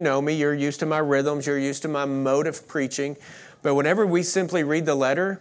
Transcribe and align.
know 0.00 0.20
me, 0.20 0.34
you're 0.34 0.54
used 0.54 0.80
to 0.80 0.86
my 0.86 0.98
rhythms, 0.98 1.46
you're 1.46 1.58
used 1.58 1.82
to 1.82 1.88
my 1.88 2.04
mode 2.04 2.46
of 2.46 2.66
preaching. 2.66 3.16
But 3.62 3.74
whenever 3.74 4.06
we 4.06 4.22
simply 4.22 4.64
read 4.64 4.86
the 4.86 4.94
letter, 4.94 5.40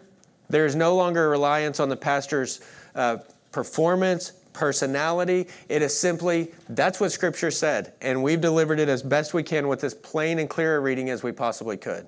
there 0.50 0.66
is 0.66 0.76
no 0.76 0.96
longer 0.96 1.26
a 1.26 1.30
reliance 1.30 1.80
on 1.80 1.90
the 1.90 1.96
pastor's 1.96 2.62
uh, 2.96 3.18
performance, 3.52 4.32
personality. 4.54 5.48
It 5.70 5.82
is 5.82 5.98
simply, 5.98 6.52
that's 6.68 7.00
what 7.00 7.12
Scripture 7.12 7.52
said. 7.52 7.94
And 8.02 8.24
we've 8.24 8.42
delivered 8.42 8.80
it 8.80 8.90
as 8.90 9.02
best 9.02 9.34
we 9.34 9.44
can 9.44 9.68
with 9.68 9.84
as 9.84 9.94
plain 9.94 10.40
and 10.40 10.50
clear 10.50 10.78
a 10.78 10.80
reading 10.80 11.10
as 11.10 11.24
we 11.24 11.32
possibly 11.32 11.78
could. 11.78 12.08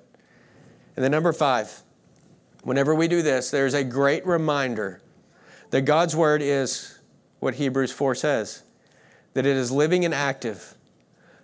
And 0.96 1.02
then, 1.02 1.10
number 1.10 1.32
five, 1.32 1.82
whenever 2.62 2.94
we 2.94 3.08
do 3.08 3.22
this, 3.22 3.50
there's 3.50 3.74
a 3.74 3.84
great 3.84 4.26
reminder 4.26 5.00
that 5.70 5.82
God's 5.82 6.14
Word 6.14 6.42
is 6.42 6.98
what 7.40 7.54
Hebrews 7.54 7.92
4 7.92 8.14
says 8.14 8.62
that 9.34 9.46
it 9.46 9.56
is 9.56 9.72
living 9.72 10.04
and 10.04 10.12
active, 10.12 10.74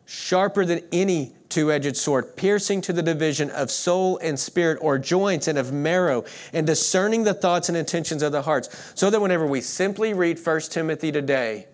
sharper 0.08 0.64
than 0.64 0.80
any 0.90 1.34
two 1.50 1.70
edged 1.70 1.94
sword, 1.94 2.34
piercing 2.34 2.80
to 2.80 2.94
the 2.94 3.02
division 3.02 3.50
of 3.50 3.70
soul 3.70 4.16
and 4.18 4.40
spirit, 4.40 4.78
or 4.80 4.98
joints 4.98 5.48
and 5.48 5.58
of 5.58 5.70
marrow, 5.70 6.24
and 6.54 6.66
discerning 6.66 7.24
the 7.24 7.34
thoughts 7.34 7.68
and 7.68 7.76
intentions 7.76 8.22
of 8.22 8.32
the 8.32 8.40
hearts. 8.40 8.92
So 8.94 9.10
that 9.10 9.20
whenever 9.20 9.46
we 9.46 9.60
simply 9.60 10.14
read 10.14 10.38
1 10.44 10.60
Timothy 10.62 11.12
today, 11.12 11.66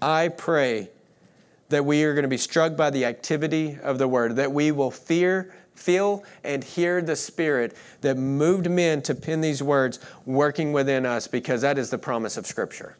I 0.00 0.28
pray 0.28 0.88
that 1.68 1.84
we 1.84 2.02
are 2.04 2.14
going 2.14 2.22
to 2.22 2.28
be 2.28 2.38
struck 2.38 2.76
by 2.76 2.88
the 2.88 3.04
activity 3.04 3.78
of 3.82 3.98
the 3.98 4.08
word, 4.08 4.36
that 4.36 4.52
we 4.52 4.72
will 4.72 4.90
fear, 4.90 5.54
feel, 5.74 6.24
and 6.44 6.64
hear 6.64 7.02
the 7.02 7.16
Spirit 7.16 7.76
that 8.00 8.16
moved 8.16 8.70
men 8.70 9.02
to 9.02 9.14
pen 9.14 9.42
these 9.42 9.62
words 9.62 10.00
working 10.24 10.72
within 10.72 11.04
us, 11.04 11.28
because 11.28 11.60
that 11.60 11.76
is 11.76 11.90
the 11.90 11.98
promise 11.98 12.38
of 12.38 12.46
Scripture. 12.46 12.96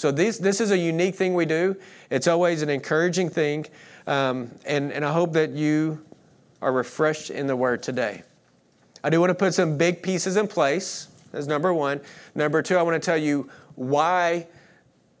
So 0.00 0.10
this, 0.10 0.38
this 0.38 0.62
is 0.62 0.70
a 0.70 0.78
unique 0.78 1.14
thing 1.14 1.34
we 1.34 1.44
do. 1.44 1.76
It's 2.08 2.26
always 2.26 2.62
an 2.62 2.70
encouraging 2.70 3.28
thing. 3.28 3.66
Um, 4.10 4.50
and, 4.66 4.92
and 4.92 5.04
I 5.04 5.12
hope 5.12 5.34
that 5.34 5.50
you 5.50 6.04
are 6.60 6.72
refreshed 6.72 7.30
in 7.30 7.46
the 7.46 7.54
Word 7.54 7.80
today. 7.80 8.24
I 9.04 9.08
do 9.08 9.20
want 9.20 9.30
to 9.30 9.36
put 9.36 9.54
some 9.54 9.78
big 9.78 10.02
pieces 10.02 10.36
in 10.36 10.48
place. 10.48 11.06
As 11.32 11.46
number 11.46 11.72
one. 11.72 12.00
Number 12.34 12.60
two, 12.60 12.76
I 12.76 12.82
want 12.82 13.00
to 13.00 13.06
tell 13.06 13.16
you 13.16 13.48
why, 13.76 14.48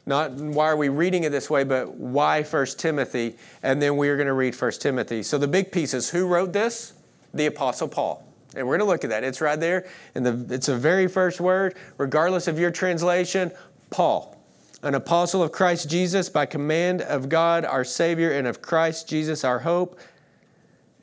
not 0.06 0.32
why 0.32 0.66
are 0.66 0.76
we 0.76 0.88
reading 0.88 1.22
it 1.22 1.30
this 1.30 1.48
way, 1.48 1.62
but 1.62 1.94
why 1.94 2.42
First 2.42 2.80
Timothy, 2.80 3.36
and 3.62 3.80
then 3.80 3.96
we 3.96 4.08
are 4.08 4.16
going 4.16 4.26
to 4.26 4.32
read 4.32 4.56
First 4.56 4.82
Timothy. 4.82 5.22
So 5.22 5.38
the 5.38 5.46
big 5.46 5.70
pieces, 5.70 6.10
who 6.10 6.26
wrote 6.26 6.52
this? 6.52 6.94
The 7.32 7.46
Apostle 7.46 7.86
Paul. 7.86 8.26
And 8.56 8.66
we're 8.66 8.76
going 8.76 8.88
to 8.88 8.92
look 8.92 9.04
at 9.04 9.10
that. 9.10 9.22
It's 9.22 9.40
right 9.40 9.60
there. 9.60 9.86
And 10.16 10.26
the, 10.26 10.52
it's 10.52 10.66
the 10.66 10.76
very 10.76 11.06
first 11.06 11.40
word, 11.40 11.76
regardless 11.96 12.48
of 12.48 12.58
your 12.58 12.72
translation, 12.72 13.52
Paul 13.90 14.36
an 14.82 14.94
apostle 14.94 15.42
of 15.42 15.52
Christ 15.52 15.90
Jesus 15.90 16.28
by 16.28 16.46
command 16.46 17.02
of 17.02 17.28
God 17.28 17.64
our 17.64 17.84
Savior 17.84 18.30
and 18.32 18.46
of 18.46 18.62
Christ 18.62 19.08
Jesus 19.08 19.44
our 19.44 19.60
hope. 19.60 19.98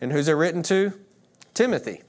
And 0.02 0.12
who's 0.12 0.28
it 0.28 0.34
written 0.34 0.64
to? 0.64 0.94
Timothy. 1.54 2.02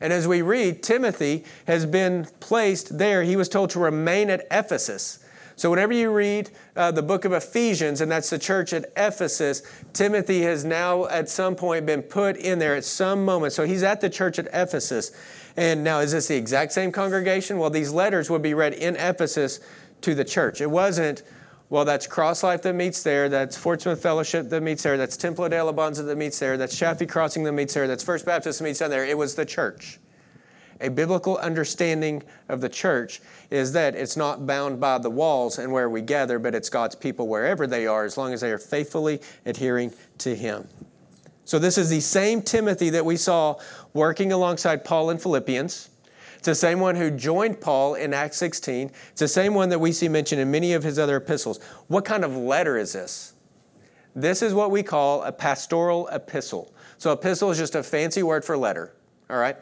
And 0.00 0.12
as 0.12 0.28
we 0.28 0.42
read, 0.42 0.82
Timothy 0.82 1.44
has 1.66 1.86
been 1.86 2.26
placed 2.40 2.98
there. 2.98 3.22
He 3.22 3.36
was 3.36 3.48
told 3.48 3.70
to 3.70 3.80
remain 3.80 4.28
at 4.28 4.46
Ephesus. 4.50 5.20
So, 5.58 5.70
whenever 5.70 5.94
you 5.94 6.12
read 6.12 6.50
uh, 6.76 6.90
the 6.90 7.02
book 7.02 7.24
of 7.24 7.32
Ephesians, 7.32 8.02
and 8.02 8.12
that's 8.12 8.28
the 8.28 8.38
church 8.38 8.74
at 8.74 8.92
Ephesus, 8.94 9.62
Timothy 9.94 10.42
has 10.42 10.66
now 10.66 11.06
at 11.06 11.30
some 11.30 11.56
point 11.56 11.86
been 11.86 12.02
put 12.02 12.36
in 12.36 12.58
there 12.58 12.76
at 12.76 12.84
some 12.84 13.24
moment. 13.24 13.54
So, 13.54 13.64
he's 13.64 13.82
at 13.82 14.02
the 14.02 14.10
church 14.10 14.38
at 14.38 14.48
Ephesus. 14.52 15.12
And 15.56 15.82
now, 15.82 16.00
is 16.00 16.12
this 16.12 16.28
the 16.28 16.36
exact 16.36 16.72
same 16.72 16.92
congregation? 16.92 17.58
Well, 17.58 17.70
these 17.70 17.90
letters 17.90 18.28
would 18.28 18.42
be 18.42 18.52
read 18.52 18.74
in 18.74 18.96
Ephesus 18.96 19.60
to 20.06 20.14
the 20.14 20.24
church. 20.24 20.60
It 20.60 20.70
wasn't, 20.70 21.24
well, 21.68 21.84
that's 21.84 22.06
Cross 22.06 22.44
Life 22.44 22.62
that 22.62 22.74
meets 22.74 23.02
there, 23.02 23.28
that's 23.28 23.56
Fort 23.56 23.82
Smith 23.82 24.00
Fellowship 24.00 24.48
that 24.50 24.62
meets 24.62 24.84
there, 24.84 24.96
that's 24.96 25.16
Templo 25.16 25.48
de 25.48 25.56
Alabanza 25.56 26.06
that 26.06 26.16
meets 26.16 26.38
there, 26.38 26.56
that's 26.56 26.78
Chaffee 26.78 27.06
Crossing 27.06 27.42
that 27.42 27.50
meets 27.50 27.74
there, 27.74 27.88
that's 27.88 28.04
First 28.04 28.24
Baptist 28.24 28.60
that 28.60 28.64
meets 28.64 28.78
down 28.78 28.90
there. 28.90 29.04
It 29.04 29.18
was 29.18 29.34
the 29.34 29.44
church. 29.44 29.98
A 30.80 30.90
biblical 30.90 31.38
understanding 31.38 32.22
of 32.48 32.60
the 32.60 32.68
church 32.68 33.20
is 33.50 33.72
that 33.72 33.96
it's 33.96 34.16
not 34.16 34.46
bound 34.46 34.78
by 34.78 34.98
the 34.98 35.10
walls 35.10 35.58
and 35.58 35.72
where 35.72 35.90
we 35.90 36.02
gather, 36.02 36.38
but 36.38 36.54
it's 36.54 36.68
God's 36.68 36.94
people 36.94 37.26
wherever 37.26 37.66
they 37.66 37.88
are, 37.88 38.04
as 38.04 38.16
long 38.16 38.32
as 38.32 38.42
they 38.42 38.52
are 38.52 38.58
faithfully 38.58 39.20
adhering 39.44 39.92
to 40.18 40.36
Him. 40.36 40.68
So, 41.44 41.58
this 41.58 41.78
is 41.78 41.90
the 41.90 42.00
same 42.00 42.42
Timothy 42.42 42.90
that 42.90 43.04
we 43.04 43.16
saw 43.16 43.58
working 43.92 44.30
alongside 44.30 44.84
Paul 44.84 45.10
in 45.10 45.18
Philippians. 45.18 45.90
It's 46.46 46.60
the 46.60 46.68
same 46.68 46.78
one 46.78 46.94
who 46.94 47.10
joined 47.10 47.60
Paul 47.60 47.96
in 47.96 48.14
Acts 48.14 48.36
16. 48.36 48.92
It's 49.10 49.18
the 49.18 49.26
same 49.26 49.52
one 49.52 49.68
that 49.70 49.80
we 49.80 49.90
see 49.90 50.06
mentioned 50.06 50.40
in 50.40 50.48
many 50.48 50.74
of 50.74 50.84
his 50.84 50.96
other 50.96 51.16
epistles. 51.16 51.58
What 51.88 52.04
kind 52.04 52.24
of 52.24 52.36
letter 52.36 52.78
is 52.78 52.92
this? 52.92 53.32
This 54.14 54.42
is 54.42 54.54
what 54.54 54.70
we 54.70 54.84
call 54.84 55.24
a 55.24 55.32
pastoral 55.32 56.06
epistle. 56.06 56.72
So, 56.98 57.10
epistle 57.10 57.50
is 57.50 57.58
just 57.58 57.74
a 57.74 57.82
fancy 57.82 58.22
word 58.22 58.44
for 58.44 58.56
letter, 58.56 58.94
all 59.28 59.38
right? 59.38 59.56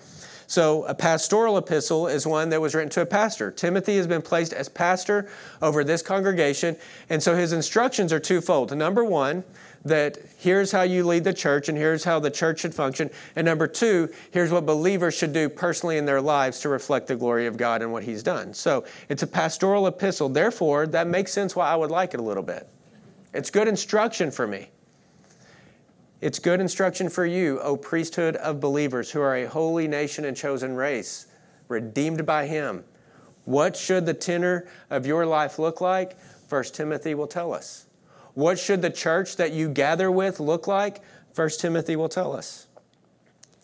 So, 0.47 0.85
a 0.85 0.95
pastoral 0.95 1.57
epistle 1.57 2.07
is 2.07 2.27
one 2.27 2.51
that 2.51 2.61
was 2.61 2.75
written 2.75 2.91
to 2.91 3.01
a 3.01 3.07
pastor. 3.07 3.51
Timothy 3.51 3.97
has 3.97 4.07
been 4.07 4.21
placed 4.21 4.53
as 4.53 4.69
pastor 4.69 5.31
over 5.63 5.85
this 5.85 6.03
congregation, 6.03 6.77
and 7.09 7.23
so 7.23 7.35
his 7.35 7.55
instructions 7.55 8.13
are 8.13 8.21
twofold. 8.21 8.77
Number 8.77 9.07
one, 9.07 9.43
that 9.85 10.19
here's 10.39 10.73
how 10.73 10.83
you 10.83 11.07
lead 11.07 11.25
the 11.25 11.33
church 11.33 11.69
and 11.69 11.77
here's 11.77 12.05
how 12.05 12.19
the 12.19 12.31
church 12.31 12.61
should 12.61 12.75
function. 12.75 13.11
And 13.37 13.45
number 13.45 13.67
two, 13.67 14.11
here's 14.31 14.51
what 14.51 14.65
believers 14.65 15.15
should 15.15 15.33
do 15.33 15.49
personally 15.49 15.99
in 15.99 16.07
their 16.07 16.21
lives 16.21 16.61
to 16.61 16.69
reflect 16.69 17.07
the 17.07 17.17
glory 17.17 17.47
of 17.47 17.57
God 17.57 17.83
and 17.83 17.93
what 17.93 18.03
He's 18.03 18.23
done. 18.23 18.55
So 18.55 18.85
it's 19.09 19.23
a 19.23 19.27
pastoral 19.27 19.87
epistle. 19.87 20.29
Therefore, 20.29 20.87
that 20.87 21.07
makes 21.07 21.33
sense 21.33 21.55
why 21.55 21.69
I 21.69 21.77
would 21.77 21.91
like 21.91 22.15
it 22.15 22.21
a 22.21 22.23
little 22.23 22.43
bit. 22.43 22.69
It's 23.35 23.51
good 23.51 23.69
instruction 23.69 24.31
for 24.31 24.47
me. 24.47 24.71
It's 26.21 26.39
good 26.39 26.61
instruction 26.61 27.11
for 27.11 27.27
you, 27.27 27.61
O 27.61 27.77
priesthood 27.77 28.37
of 28.37 28.61
believers 28.61 29.11
who 29.11 29.21
are 29.21 29.37
a 29.37 29.45
holy 29.45 29.87
nation 29.87 30.25
and 30.25 30.35
chosen 30.35 30.75
race, 30.75 31.27
redeemed 31.69 32.25
by 32.25 32.47
Him. 32.47 32.85
What 33.45 33.77
should 33.77 34.07
the 34.07 34.15
tenor 34.15 34.67
of 34.89 35.05
your 35.05 35.27
life 35.27 35.59
look 35.59 35.83
like? 35.83 36.19
First 36.49 36.75
Timothy 36.75 37.15
will 37.15 37.27
tell 37.27 37.53
us. 37.53 37.85
What 38.35 38.59
should 38.59 38.83
the 38.83 38.91
church 38.91 39.37
that 39.37 39.53
you 39.53 39.69
gather 39.69 40.11
with 40.11 40.41
look 40.41 40.67
like? 40.67 41.01
1 41.35 41.49
Timothy 41.59 41.97
will 41.97 42.09
tell 42.09 42.35
us. 42.35 42.67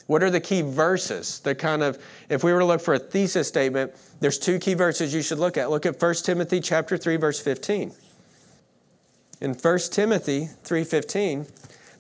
What 0.07 0.23
are 0.25 0.31
the 0.31 0.41
key 0.41 0.63
verses 0.63 1.39
that 1.41 1.59
kind 1.59 1.83
of, 1.83 2.03
if 2.29 2.43
we 2.43 2.53
were 2.53 2.59
to 2.61 2.65
look 2.65 2.81
for 2.81 2.95
a 2.95 2.99
thesis 2.99 3.47
statement, 3.47 3.93
there's 4.19 4.39
two 4.39 4.59
key 4.59 4.75
verses 4.75 5.15
you 5.15 5.23
should 5.23 5.39
look 5.39 5.57
at. 5.57 5.71
Look 5.71 5.87
at 5.87 6.01
1 6.01 6.15
Timothy 6.17 6.61
chapter 6.61 6.97
3, 6.97 7.17
verse 7.17 7.41
15. 7.41 7.93
In 9.41 9.55
1 9.55 9.79
Timothy 9.91 10.49
3:15, 10.65 11.47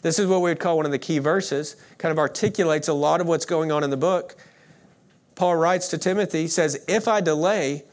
this 0.03 0.19
is 0.19 0.26
what 0.26 0.41
we 0.41 0.50
would 0.50 0.60
call 0.60 0.76
one 0.76 0.86
of 0.86 0.92
the 0.92 0.98
key 0.98 1.19
verses, 1.19 1.76
kind 1.98 2.10
of 2.10 2.19
articulates 2.19 2.88
a 2.88 2.92
lot 2.92 3.20
of 3.20 3.26
what's 3.26 3.47
going 3.47 3.70
on 3.70 3.84
in 3.84 3.91
the 3.91 3.97
book. 3.97 4.36
Paul 5.34 5.56
writes 5.56 5.88
to 5.88 5.98
Timothy, 5.98 6.48
says, 6.48 6.84
If 6.86 7.09
I 7.09 7.20
delay, 7.20 7.84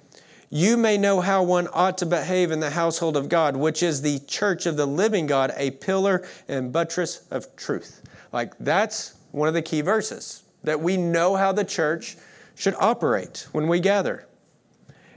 you 0.50 0.78
may 0.78 0.97
know 0.97 1.19
how 1.19 1.44
one 1.44 1.68
ought 1.74 1.97
to 1.97 2.06
behave 2.06 2.52
in 2.52 2.59
the 2.59 2.69
household 2.69 3.18
of 3.18 3.28
God, 3.28 3.56
which 3.58 3.84
is 3.84 4.02
the 4.02 4.19
church 4.19 4.66
of 4.66 4.78
the 4.78 4.85
living 4.85 5.28
God, 5.28 5.53
a 5.58 5.72
pillar 5.72 6.25
and 6.47 6.72
buttress 6.72 7.28
of 7.31 7.53
truth. 7.56 8.02
Like 8.31 8.58
that's 8.59 9.16
one 9.31 9.47
of 9.47 9.53
the 9.53 9.62
key 9.62 9.81
verses 9.81 10.44
that 10.63 10.80
we 10.80 10.97
know 10.97 11.35
how 11.35 11.52
the 11.52 11.66
church 11.66 12.18
should 12.56 12.75
operate 12.80 13.47
when 13.52 13.68
we 13.68 13.80
gather. 13.80 14.25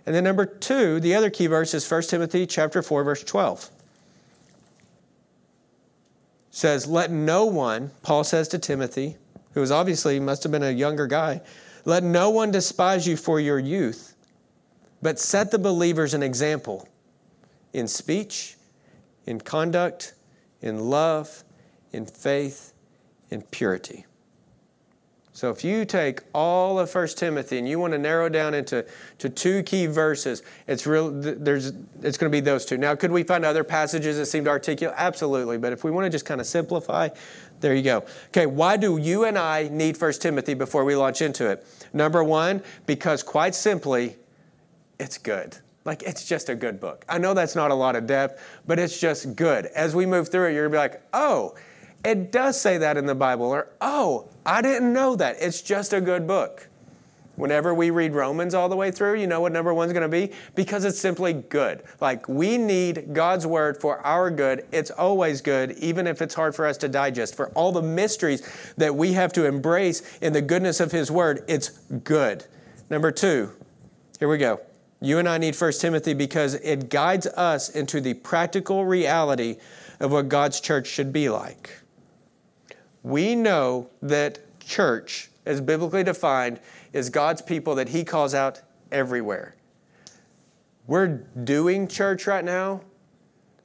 And 0.04 0.14
then 0.14 0.24
number 0.24 0.46
2, 0.46 1.00
the 1.00 1.14
other 1.14 1.30
key 1.30 1.46
verse 1.46 1.74
is 1.74 1.88
1 1.88 2.02
Timothy 2.02 2.46
chapter 2.46 2.82
4 2.82 3.04
verse 3.04 3.22
12. 3.22 3.70
It 6.50 6.56
says, 6.56 6.86
"Let 6.88 7.12
no 7.12 7.44
one," 7.44 7.92
Paul 8.02 8.24
says 8.24 8.48
to 8.48 8.58
Timothy, 8.58 9.16
who 9.54 9.60
was 9.60 9.70
obviously 9.70 10.18
must 10.18 10.42
have 10.42 10.50
been 10.50 10.64
a 10.64 10.70
younger 10.70 11.06
guy, 11.06 11.40
"let 11.84 12.02
no 12.02 12.30
one 12.30 12.50
despise 12.50 13.06
you 13.06 13.16
for 13.16 13.38
your 13.38 13.58
youth." 13.58 14.14
But 15.02 15.18
set 15.18 15.50
the 15.50 15.58
believers 15.58 16.14
an 16.14 16.22
example 16.22 16.88
in 17.72 17.86
speech, 17.86 18.56
in 19.26 19.40
conduct, 19.40 20.14
in 20.60 20.90
love, 20.90 21.44
in 21.92 22.06
faith, 22.06 22.74
in 23.30 23.42
purity. 23.42 24.06
So 25.32 25.48
if 25.48 25.64
you 25.64 25.86
take 25.86 26.20
all 26.34 26.78
of 26.78 26.94
1 26.94 27.08
Timothy 27.08 27.56
and 27.56 27.66
you 27.66 27.78
want 27.78 27.94
to 27.94 27.98
narrow 27.98 28.28
down 28.28 28.52
into 28.52 28.84
to 29.16 29.28
two 29.30 29.62
key 29.62 29.86
verses, 29.86 30.42
it's 30.66 30.86
real 30.86 31.10
there's 31.10 31.72
it's 32.02 32.18
going 32.18 32.30
to 32.30 32.36
be 32.36 32.40
those 32.40 32.66
two. 32.66 32.76
Now 32.76 32.94
could 32.94 33.10
we 33.10 33.22
find 33.22 33.42
other 33.44 33.64
passages 33.64 34.18
that 34.18 34.26
seem 34.26 34.44
to 34.44 34.50
articulate? 34.50 34.94
Absolutely, 34.98 35.56
but 35.56 35.72
if 35.72 35.82
we 35.82 35.90
want 35.90 36.04
to 36.04 36.10
just 36.10 36.26
kind 36.26 36.42
of 36.42 36.46
simplify, 36.46 37.08
there 37.60 37.74
you 37.74 37.82
go. 37.82 38.04
Okay, 38.26 38.44
why 38.44 38.76
do 38.76 38.98
you 38.98 39.24
and 39.24 39.38
I 39.38 39.68
need 39.68 39.98
1 39.98 40.12
Timothy 40.14 40.52
before 40.52 40.84
we 40.84 40.94
launch 40.94 41.22
into 41.22 41.48
it? 41.48 41.64
Number 41.94 42.22
1, 42.22 42.62
because 42.84 43.22
quite 43.22 43.54
simply 43.54 44.16
it's 45.00 45.18
good. 45.18 45.56
Like, 45.84 46.02
it's 46.02 46.28
just 46.28 46.50
a 46.50 46.54
good 46.54 46.78
book. 46.78 47.04
I 47.08 47.18
know 47.18 47.32
that's 47.32 47.56
not 47.56 47.70
a 47.70 47.74
lot 47.74 47.96
of 47.96 48.06
depth, 48.06 48.42
but 48.66 48.78
it's 48.78 49.00
just 49.00 49.34
good. 49.34 49.66
As 49.66 49.94
we 49.94 50.04
move 50.04 50.28
through 50.28 50.48
it, 50.48 50.52
you're 50.52 50.68
gonna 50.68 50.72
be 50.72 50.94
like, 50.94 51.02
oh, 51.14 51.54
it 52.04 52.30
does 52.30 52.60
say 52.60 52.78
that 52.78 52.96
in 52.96 53.06
the 53.06 53.14
Bible, 53.14 53.46
or 53.46 53.68
oh, 53.80 54.28
I 54.44 54.62
didn't 54.62 54.92
know 54.92 55.16
that. 55.16 55.36
It's 55.40 55.62
just 55.62 55.92
a 55.92 56.00
good 56.00 56.26
book. 56.26 56.68
Whenever 57.36 57.72
we 57.72 57.90
read 57.90 58.12
Romans 58.12 58.52
all 58.52 58.68
the 58.68 58.76
way 58.76 58.90
through, 58.90 59.18
you 59.18 59.26
know 59.26 59.40
what 59.40 59.52
number 59.52 59.72
one's 59.72 59.94
to 59.94 60.08
be? 60.08 60.30
Because 60.54 60.84
it's 60.84 60.98
simply 60.98 61.32
good. 61.32 61.82
Like 61.98 62.28
we 62.28 62.58
need 62.58 63.14
God's 63.14 63.46
word 63.46 63.80
for 63.80 64.04
our 64.06 64.30
good. 64.30 64.66
It's 64.72 64.90
always 64.90 65.40
good, 65.40 65.72
even 65.78 66.06
if 66.06 66.20
it's 66.20 66.34
hard 66.34 66.54
for 66.54 66.66
us 66.66 66.76
to 66.78 66.88
digest. 66.88 67.34
For 67.34 67.48
all 67.50 67.72
the 67.72 67.82
mysteries 67.82 68.46
that 68.76 68.94
we 68.94 69.14
have 69.14 69.32
to 69.34 69.46
embrace 69.46 70.18
in 70.18 70.34
the 70.34 70.42
goodness 70.42 70.80
of 70.80 70.92
His 70.92 71.10
word, 71.10 71.44
it's 71.48 71.70
good. 72.04 72.44
Number 72.90 73.10
two, 73.10 73.52
here 74.18 74.28
we 74.28 74.36
go. 74.36 74.60
You 75.00 75.18
and 75.18 75.28
I 75.28 75.38
need 75.38 75.58
1 75.58 75.72
Timothy 75.72 76.12
because 76.12 76.54
it 76.54 76.90
guides 76.90 77.26
us 77.26 77.70
into 77.70 78.00
the 78.00 78.14
practical 78.14 78.84
reality 78.84 79.56
of 79.98 80.12
what 80.12 80.28
God's 80.28 80.60
church 80.60 80.86
should 80.86 81.12
be 81.12 81.30
like. 81.30 81.70
We 83.02 83.34
know 83.34 83.88
that 84.02 84.40
church, 84.60 85.30
as 85.46 85.60
biblically 85.60 86.04
defined, 86.04 86.60
is 86.92 87.08
God's 87.08 87.40
people 87.40 87.74
that 87.76 87.88
He 87.88 88.04
calls 88.04 88.34
out 88.34 88.60
everywhere. 88.92 89.56
We're 90.86 91.06
doing 91.44 91.88
church 91.88 92.26
right 92.26 92.44
now. 92.44 92.82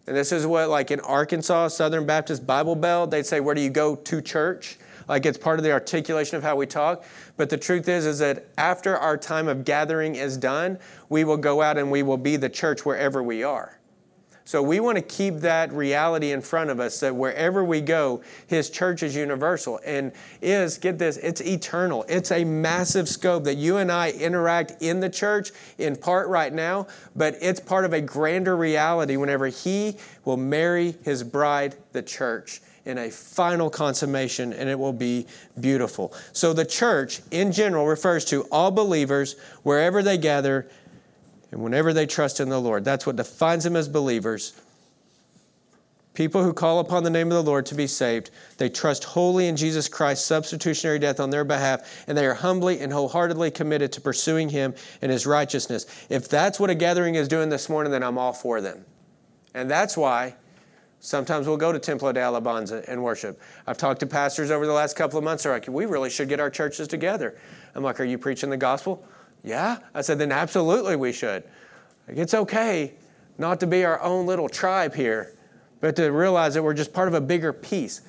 And 0.07 0.15
this 0.15 0.31
is 0.31 0.45
what, 0.45 0.69
like 0.69 0.91
in 0.91 0.99
Arkansas, 1.01 1.69
Southern 1.69 2.05
Baptist 2.05 2.45
Bible 2.45 2.75
Belt, 2.75 3.11
they'd 3.11 3.25
say, 3.25 3.39
Where 3.39 3.55
do 3.55 3.61
you 3.61 3.71
go 3.71 3.95
to 3.95 4.21
church? 4.21 4.77
Like 5.07 5.25
it's 5.25 5.37
part 5.37 5.59
of 5.59 5.63
the 5.63 5.71
articulation 5.71 6.37
of 6.37 6.43
how 6.43 6.55
we 6.55 6.65
talk. 6.65 7.03
But 7.37 7.49
the 7.49 7.57
truth 7.57 7.87
is, 7.87 8.05
is 8.05 8.19
that 8.19 8.45
after 8.57 8.97
our 8.97 9.17
time 9.17 9.47
of 9.47 9.65
gathering 9.65 10.15
is 10.15 10.37
done, 10.37 10.79
we 11.09 11.23
will 11.23 11.37
go 11.37 11.61
out 11.61 11.77
and 11.77 11.91
we 11.91 12.03
will 12.03 12.17
be 12.17 12.35
the 12.35 12.49
church 12.49 12.85
wherever 12.85 13.21
we 13.21 13.43
are. 13.43 13.79
So 14.47 14.61
we 14.61 14.79
want 14.79 14.95
to 14.97 15.01
keep 15.01 15.37
that 15.37 15.73
reality 15.73 16.31
in 16.31 16.39
front 16.39 16.69
of 16.69 16.79
us 16.79 16.99
that 16.99 17.15
wherever 17.15 17.63
we 17.63 17.81
go, 17.81 18.21
His 18.45 18.69
church 18.69 19.01
is 19.01 19.15
universal 19.15 19.79
and 19.83 20.11
is, 20.39 20.77
get 20.77 20.99
this, 20.99 21.17
it's 21.17 21.41
eternal. 21.41 22.05
It's 22.07 22.29
a 22.29 22.43
massive 22.43 23.09
scope 23.09 23.43
that 23.45 23.55
you 23.55 23.77
and 23.77 23.91
I 23.91 24.11
interact 24.11 24.83
in 24.83 24.99
the 24.99 25.09
church 25.09 25.49
in 25.79 25.95
part 25.95 26.27
right 26.27 26.53
now, 26.53 26.85
but 27.15 27.35
it's 27.41 27.59
part 27.59 27.85
of 27.85 27.93
a 27.93 28.01
grander 28.01 28.55
reality 28.55 29.17
whenever 29.17 29.47
He 29.47 29.97
will 30.25 30.37
marry 30.37 30.93
His 31.03 31.23
bride, 31.23 31.75
the 31.91 32.03
church 32.03 32.61
in 32.85 32.99
a 32.99 33.09
final 33.09 33.69
consummation, 33.69 34.53
and 34.53 34.69
it 34.69 34.77
will 34.77 34.93
be 34.93 35.25
beautiful. 35.59 36.13
So, 36.33 36.53
the 36.53 36.65
church 36.65 37.21
in 37.31 37.51
general 37.51 37.87
refers 37.87 38.25
to 38.25 38.43
all 38.51 38.71
believers 38.71 39.35
wherever 39.63 40.03
they 40.03 40.17
gather 40.17 40.69
and 41.51 41.61
whenever 41.61 41.93
they 41.93 42.05
trust 42.05 42.39
in 42.39 42.49
the 42.49 42.59
Lord. 42.59 42.85
That's 42.85 43.05
what 43.05 43.15
defines 43.15 43.63
them 43.63 43.75
as 43.75 43.89
believers. 43.89 44.53
People 46.13 46.43
who 46.43 46.53
call 46.53 46.79
upon 46.79 47.03
the 47.03 47.09
name 47.09 47.27
of 47.27 47.33
the 47.33 47.43
Lord 47.43 47.65
to 47.65 47.75
be 47.75 47.87
saved, 47.87 48.31
they 48.57 48.69
trust 48.69 49.03
wholly 49.03 49.47
in 49.47 49.57
Jesus 49.57 49.89
Christ's 49.89 50.25
substitutionary 50.25 50.97
death 50.97 51.19
on 51.19 51.29
their 51.29 51.43
behalf, 51.43 52.05
and 52.07 52.17
they 52.17 52.25
are 52.25 52.33
humbly 52.33 52.79
and 52.79 52.93
wholeheartedly 52.93 53.51
committed 53.51 53.91
to 53.93 54.01
pursuing 54.01 54.47
Him 54.47 54.73
and 55.01 55.11
His 55.11 55.27
righteousness. 55.27 55.85
If 56.09 56.29
that's 56.29 56.57
what 56.57 56.69
a 56.69 56.75
gathering 56.75 57.15
is 57.15 57.27
doing 57.27 57.49
this 57.49 57.67
morning, 57.67 57.91
then 57.91 58.01
I'm 58.01 58.17
all 58.17 58.31
for 58.31 58.61
them. 58.61 58.85
And 59.53 59.69
that's 59.69 59.97
why 59.97 60.35
Sometimes 60.99 61.47
we'll 61.47 61.57
go 61.57 61.71
to 61.71 61.79
Templo 61.79 62.11
de 62.11 62.19
Alabanza 62.19 62.83
and 62.87 63.03
worship. 63.03 63.39
I've 63.67 63.77
talked 63.77 63.99
to 63.99 64.07
pastors 64.07 64.49
over 64.49 64.65
the 64.65 64.73
last 64.73 64.95
couple 64.95 65.17
of 65.17 65.23
months. 65.23 65.43
They're 65.43 65.51
like, 65.51 65.67
we 65.67 65.85
really 65.85 66.09
should 66.09 66.29
get 66.29 66.39
our 66.39 66.49
churches 66.49 66.87
together. 66.87 67.37
I'm 67.75 67.83
like, 67.83 67.99
are 67.99 68.05
you 68.05 68.17
preaching 68.17 68.49
the 68.49 68.57
gospel? 68.57 69.05
Yeah. 69.43 69.77
I 69.93 70.01
said, 70.01 70.17
then 70.17 70.31
absolutely 70.31 70.95
we 70.95 71.11
should. 71.11 71.43
Like, 72.07 72.17
it's 72.17 72.33
okay 72.33 72.93
not 73.37 73.59
to 73.59 73.67
be 73.67 73.83
our 73.83 74.01
own 74.01 74.25
little 74.25 74.49
tribe 74.49 74.95
here, 74.95 75.35
but 75.81 75.95
to 75.97 76.09
realize 76.11 76.53
that 76.55 76.63
we're 76.63 76.73
just 76.73 76.93
part 76.93 77.07
of 77.07 77.13
a 77.13 77.21
bigger 77.21 77.53
piece. 77.53 78.01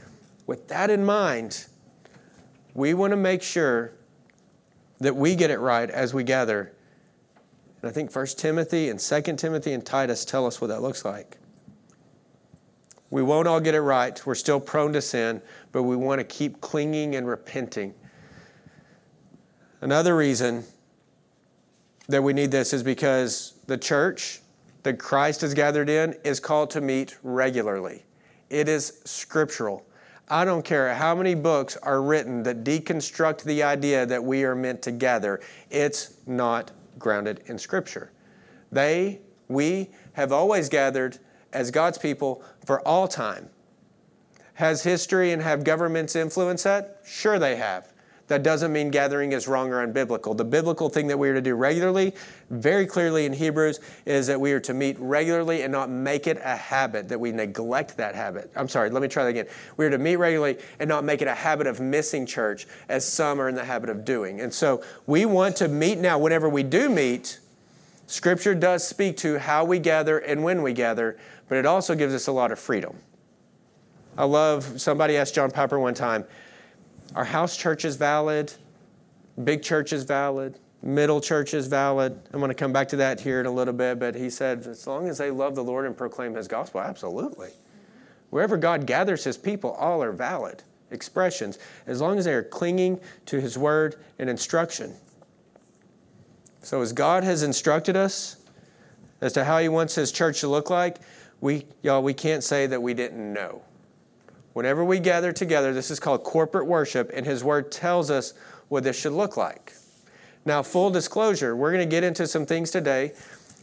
With 0.46 0.68
that 0.68 0.88
in 0.88 1.04
mind, 1.04 1.66
we 2.74 2.94
want 2.94 3.10
to 3.10 3.16
make 3.16 3.42
sure 3.42 3.92
that 5.00 5.14
we 5.14 5.34
get 5.34 5.50
it 5.50 5.58
right 5.58 5.90
as 5.90 6.14
we 6.14 6.24
gather. 6.24 6.72
And 7.82 7.90
I 7.90 7.92
think 7.92 8.14
1 8.14 8.26
Timothy 8.38 8.88
and 8.88 8.98
2 8.98 9.20
Timothy 9.36 9.72
and 9.72 9.84
Titus 9.84 10.24
tell 10.24 10.46
us 10.46 10.60
what 10.60 10.68
that 10.68 10.80
looks 10.80 11.04
like. 11.04 11.38
We 13.16 13.22
won't 13.22 13.48
all 13.48 13.60
get 13.60 13.74
it 13.74 13.80
right. 13.80 14.26
We're 14.26 14.34
still 14.34 14.60
prone 14.60 14.92
to 14.92 15.00
sin, 15.00 15.40
but 15.72 15.84
we 15.84 15.96
want 15.96 16.18
to 16.18 16.24
keep 16.24 16.60
clinging 16.60 17.16
and 17.16 17.26
repenting. 17.26 17.94
Another 19.80 20.14
reason 20.14 20.64
that 22.08 22.22
we 22.22 22.34
need 22.34 22.50
this 22.50 22.74
is 22.74 22.82
because 22.82 23.54
the 23.68 23.78
church 23.78 24.42
that 24.82 24.98
Christ 24.98 25.40
has 25.40 25.54
gathered 25.54 25.88
in 25.88 26.14
is 26.24 26.40
called 26.40 26.68
to 26.72 26.82
meet 26.82 27.16
regularly. 27.22 28.04
It 28.50 28.68
is 28.68 29.00
scriptural. 29.06 29.86
I 30.28 30.44
don't 30.44 30.62
care 30.62 30.94
how 30.94 31.14
many 31.14 31.34
books 31.34 31.78
are 31.78 32.02
written 32.02 32.42
that 32.42 32.64
deconstruct 32.64 33.44
the 33.44 33.62
idea 33.62 34.04
that 34.04 34.22
we 34.22 34.44
are 34.44 34.54
meant 34.54 34.82
to 34.82 34.92
gather, 34.92 35.40
it's 35.70 36.18
not 36.26 36.70
grounded 36.98 37.40
in 37.46 37.58
Scripture. 37.58 38.12
They, 38.70 39.20
we, 39.48 39.88
have 40.12 40.32
always 40.32 40.68
gathered 40.68 41.18
as 41.56 41.70
God's 41.70 41.96
people 41.96 42.42
for 42.64 42.86
all 42.86 43.08
time. 43.08 43.48
Has 44.54 44.82
history 44.82 45.32
and 45.32 45.42
have 45.42 45.64
governments 45.64 46.14
influenced 46.14 46.64
that? 46.64 47.00
Sure, 47.04 47.38
they 47.38 47.56
have. 47.56 47.92
That 48.28 48.42
doesn't 48.42 48.72
mean 48.72 48.90
gathering 48.90 49.32
is 49.32 49.46
wrong 49.46 49.72
or 49.72 49.86
unbiblical. 49.86 50.36
The 50.36 50.44
biblical 50.44 50.88
thing 50.88 51.06
that 51.06 51.18
we 51.18 51.28
are 51.28 51.34
to 51.34 51.40
do 51.40 51.54
regularly, 51.54 52.12
very 52.50 52.84
clearly 52.84 53.24
in 53.24 53.32
Hebrews, 53.32 53.78
is 54.04 54.26
that 54.26 54.40
we 54.40 54.52
are 54.52 54.60
to 54.60 54.74
meet 54.74 54.96
regularly 54.98 55.62
and 55.62 55.70
not 55.70 55.90
make 55.90 56.26
it 56.26 56.38
a 56.42 56.56
habit, 56.56 57.08
that 57.08 57.20
we 57.20 57.30
neglect 57.30 57.96
that 57.98 58.16
habit. 58.16 58.50
I'm 58.56 58.68
sorry, 58.68 58.90
let 58.90 59.00
me 59.00 59.08
try 59.08 59.22
that 59.24 59.30
again. 59.30 59.46
We 59.76 59.86
are 59.86 59.90
to 59.90 59.98
meet 59.98 60.16
regularly 60.16 60.58
and 60.80 60.88
not 60.88 61.04
make 61.04 61.22
it 61.22 61.28
a 61.28 61.34
habit 61.34 61.68
of 61.68 61.78
missing 61.78 62.26
church, 62.26 62.66
as 62.88 63.06
some 63.06 63.40
are 63.40 63.48
in 63.48 63.54
the 63.54 63.64
habit 63.64 63.90
of 63.90 64.04
doing. 64.04 64.40
And 64.40 64.52
so 64.52 64.82
we 65.06 65.24
want 65.24 65.56
to 65.56 65.68
meet 65.68 65.98
now. 65.98 66.18
Whenever 66.18 66.48
we 66.48 66.64
do 66.64 66.88
meet, 66.88 67.38
Scripture 68.08 68.54
does 68.54 68.86
speak 68.86 69.16
to 69.18 69.38
how 69.38 69.64
we 69.64 69.78
gather 69.78 70.18
and 70.18 70.44
when 70.44 70.62
we 70.62 70.72
gather, 70.72 71.16
but 71.48 71.58
it 71.58 71.66
also 71.66 71.94
gives 71.94 72.14
us 72.14 72.26
a 72.26 72.32
lot 72.32 72.52
of 72.52 72.58
freedom. 72.58 72.96
I 74.18 74.24
love, 74.24 74.80
somebody 74.80 75.16
asked 75.16 75.34
John 75.34 75.50
Piper 75.50 75.78
one 75.78 75.94
time, 75.94 76.24
are 77.14 77.24
house 77.24 77.56
churches 77.56 77.96
valid? 77.96 78.52
Big 79.42 79.62
churches 79.62 80.04
valid? 80.04 80.58
Middle 80.82 81.20
churches 81.20 81.66
valid? 81.66 82.18
I'm 82.32 82.40
going 82.40 82.48
to 82.48 82.54
come 82.54 82.72
back 82.72 82.88
to 82.88 82.96
that 82.96 83.20
here 83.20 83.40
in 83.40 83.46
a 83.46 83.50
little 83.50 83.74
bit, 83.74 83.98
but 83.98 84.14
he 84.14 84.30
said, 84.30 84.66
as 84.66 84.86
long 84.86 85.08
as 85.08 85.18
they 85.18 85.30
love 85.30 85.54
the 85.54 85.64
Lord 85.64 85.86
and 85.86 85.96
proclaim 85.96 86.34
his 86.34 86.48
gospel, 86.48 86.80
absolutely. 86.80 87.50
Wherever 88.30 88.56
God 88.56 88.86
gathers 88.86 89.24
his 89.24 89.36
people, 89.36 89.72
all 89.72 90.02
are 90.02 90.12
valid 90.12 90.62
expressions, 90.90 91.58
as 91.86 92.00
long 92.00 92.18
as 92.18 92.24
they 92.24 92.32
are 92.32 92.42
clinging 92.42 93.00
to 93.26 93.40
his 93.40 93.58
word 93.58 93.96
and 94.18 94.30
instruction. 94.30 94.94
So, 96.62 96.80
as 96.80 96.92
God 96.92 97.24
has 97.24 97.42
instructed 97.42 97.96
us 97.96 98.36
as 99.20 99.32
to 99.34 99.44
how 99.44 99.58
he 99.58 99.68
wants 99.68 99.94
his 99.94 100.12
church 100.12 100.40
to 100.40 100.48
look 100.48 100.70
like, 100.70 100.98
we, 101.40 101.66
y'all, 101.82 102.02
we 102.02 102.14
can't 102.14 102.42
say 102.42 102.66
that 102.66 102.80
we 102.80 102.94
didn't 102.94 103.32
know. 103.32 103.62
Whenever 104.52 104.84
we 104.84 104.98
gather 104.98 105.32
together, 105.32 105.74
this 105.74 105.90
is 105.90 106.00
called 106.00 106.24
corporate 106.24 106.66
worship, 106.66 107.10
and 107.12 107.26
His 107.26 107.44
Word 107.44 107.70
tells 107.70 108.10
us 108.10 108.32
what 108.68 108.84
this 108.84 108.98
should 108.98 109.12
look 109.12 109.36
like. 109.36 109.74
Now, 110.46 110.62
full 110.62 110.90
disclosure, 110.90 111.54
we're 111.54 111.72
going 111.72 111.86
to 111.86 111.90
get 111.90 112.04
into 112.04 112.26
some 112.26 112.46
things 112.46 112.70
today 112.70 113.12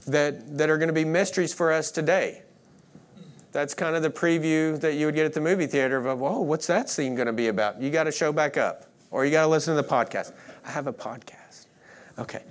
that, 0.05 0.57
that 0.57 0.69
are 0.69 0.77
going 0.77 0.89
to 0.89 0.93
be 0.93 1.05
mysteries 1.05 1.53
for 1.53 1.71
us 1.71 1.91
today. 1.91 2.43
That's 3.53 3.73
kind 3.73 3.95
of 3.95 4.03
the 4.03 4.09
preview 4.09 4.79
that 4.81 4.95
you 4.95 5.05
would 5.05 5.15
get 5.15 5.25
at 5.25 5.33
the 5.33 5.41
movie 5.41 5.65
theater 5.65 5.97
of, 5.97 6.19
whoa, 6.19 6.41
what's 6.41 6.67
that 6.67 6.89
scene 6.89 7.15
going 7.15 7.27
to 7.27 7.33
be 7.33 7.47
about? 7.47 7.81
You 7.81 7.89
got 7.89 8.03
to 8.03 8.11
show 8.11 8.33
back 8.33 8.57
up, 8.57 8.85
or 9.11 9.25
you 9.25 9.31
got 9.31 9.43
to 9.43 9.47
listen 9.47 9.75
to 9.75 9.81
the 9.81 9.87
podcast. 9.87 10.33
I 10.65 10.71
have 10.71 10.87
a 10.87 10.93
podcast. 10.93 11.67
Okay. 12.19 12.43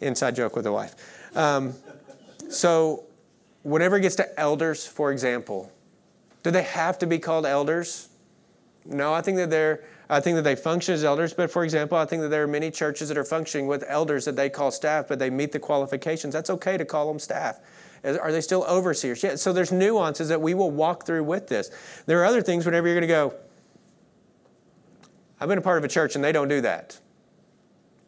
Inside 0.00 0.36
joke 0.36 0.54
with 0.54 0.64
the 0.64 0.72
wife. 0.72 0.94
Um, 1.36 1.72
so, 2.50 3.05
whenever 3.66 3.96
it 3.96 4.02
gets 4.02 4.14
to 4.16 4.40
elders, 4.40 4.86
for 4.86 5.10
example, 5.10 5.72
do 6.44 6.52
they 6.52 6.62
have 6.62 6.98
to 6.98 7.06
be 7.06 7.18
called 7.18 7.44
elders? 7.44 8.08
No, 8.84 9.12
I 9.12 9.20
think 9.20 9.36
that 9.38 9.50
they're 9.50 9.82
I 10.08 10.20
think 10.20 10.36
that 10.36 10.42
they 10.42 10.54
function 10.54 10.94
as 10.94 11.02
elders, 11.02 11.34
but 11.34 11.50
for 11.50 11.64
example, 11.64 11.98
I 11.98 12.04
think 12.04 12.22
that 12.22 12.28
there 12.28 12.44
are 12.44 12.46
many 12.46 12.70
churches 12.70 13.08
that 13.08 13.18
are 13.18 13.24
functioning 13.24 13.66
with 13.66 13.82
elders 13.88 14.24
that 14.26 14.36
they 14.36 14.48
call 14.48 14.70
staff, 14.70 15.08
but 15.08 15.18
they 15.18 15.30
meet 15.30 15.50
the 15.50 15.58
qualifications. 15.58 16.32
That's 16.32 16.48
okay 16.48 16.76
to 16.76 16.84
call 16.84 17.08
them 17.08 17.18
staff. 17.18 17.58
Are 18.04 18.30
they 18.30 18.40
still 18.40 18.62
overseers? 18.68 19.20
Yeah, 19.24 19.34
so 19.34 19.52
there's 19.52 19.72
nuances 19.72 20.28
that 20.28 20.40
we 20.40 20.54
will 20.54 20.70
walk 20.70 21.04
through 21.04 21.24
with 21.24 21.48
this. 21.48 21.72
There 22.06 22.20
are 22.20 22.24
other 22.24 22.40
things 22.40 22.64
whenever 22.64 22.86
you're 22.86 22.94
going 22.94 23.08
to 23.08 23.08
go, 23.08 23.34
I've 25.40 25.48
been 25.48 25.58
a 25.58 25.62
part 25.62 25.78
of 25.78 25.82
a 25.82 25.88
church 25.88 26.14
and 26.14 26.22
they 26.22 26.30
don't 26.30 26.46
do 26.46 26.60
that. 26.60 27.00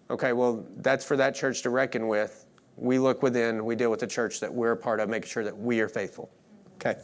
Okay, 0.09 0.33
well, 0.33 0.65
that's 0.77 1.05
for 1.05 1.17
that 1.17 1.35
church 1.35 1.63
to 1.63 1.71
reckon 1.71 2.07
with. 2.07 2.47
We 2.79 2.99
look 2.99 3.23
within, 3.23 3.65
we 3.65 3.75
deal 3.75 3.91
with 3.91 4.01
the 4.01 4.07
church 4.07 4.41
that 4.41 4.53
we're 4.53 4.73
a 4.73 4.77
part 4.77 5.01
of, 5.01 5.09
making 5.09 5.29
sure 5.29 5.45
that 5.45 5.57
we 5.57 5.81
are 5.81 5.89
faithful. 5.89 6.31
Okay. 6.77 6.97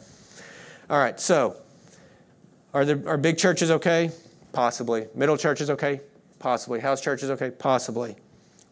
All 0.89 0.99
right, 0.99 1.19
so 1.19 1.57
are, 2.73 2.85
the, 2.85 3.07
are 3.07 3.17
big 3.17 3.37
churches 3.37 3.71
okay? 3.71 4.11
Possibly. 4.51 5.07
Middle 5.15 5.37
churches 5.37 5.69
okay? 5.69 5.99
Possibly. 6.39 6.79
House 6.79 7.01
churches 7.01 7.29
okay? 7.29 7.51
Possibly. 7.51 8.15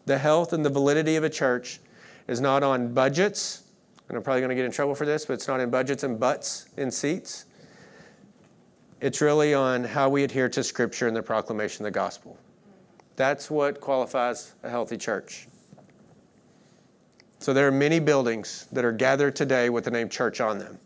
The 0.06 0.18
health 0.18 0.52
and 0.52 0.64
the 0.64 0.70
validity 0.70 1.16
of 1.16 1.24
a 1.24 1.30
church 1.30 1.80
is 2.28 2.40
not 2.40 2.62
on 2.62 2.94
budgets, 2.94 3.64
and 4.08 4.16
I'm 4.16 4.22
probably 4.22 4.40
going 4.40 4.50
to 4.50 4.54
get 4.54 4.64
in 4.64 4.72
trouble 4.72 4.94
for 4.94 5.06
this, 5.06 5.26
but 5.26 5.34
it's 5.34 5.48
not 5.48 5.60
in 5.60 5.70
budgets 5.70 6.02
and 6.02 6.18
butts 6.18 6.68
in 6.76 6.90
seats. 6.90 7.46
It's 9.00 9.20
really 9.20 9.52
on 9.52 9.84
how 9.84 10.08
we 10.08 10.24
adhere 10.24 10.48
to 10.50 10.62
Scripture 10.62 11.08
and 11.08 11.16
the 11.16 11.22
proclamation 11.22 11.84
of 11.84 11.92
the 11.92 11.98
gospel. 11.98 12.38
That's 13.16 13.50
what 13.50 13.80
qualifies 13.80 14.54
a 14.62 14.70
healthy 14.70 14.96
church. 14.96 15.48
So 17.44 17.52
there 17.52 17.68
are 17.68 17.70
many 17.70 17.98
buildings 17.98 18.68
that 18.72 18.86
are 18.86 18.92
gathered 18.92 19.36
today 19.36 19.68
with 19.68 19.84
the 19.84 19.90
name 19.90 20.08
church 20.08 20.40
on 20.40 20.56
them. 20.56 20.78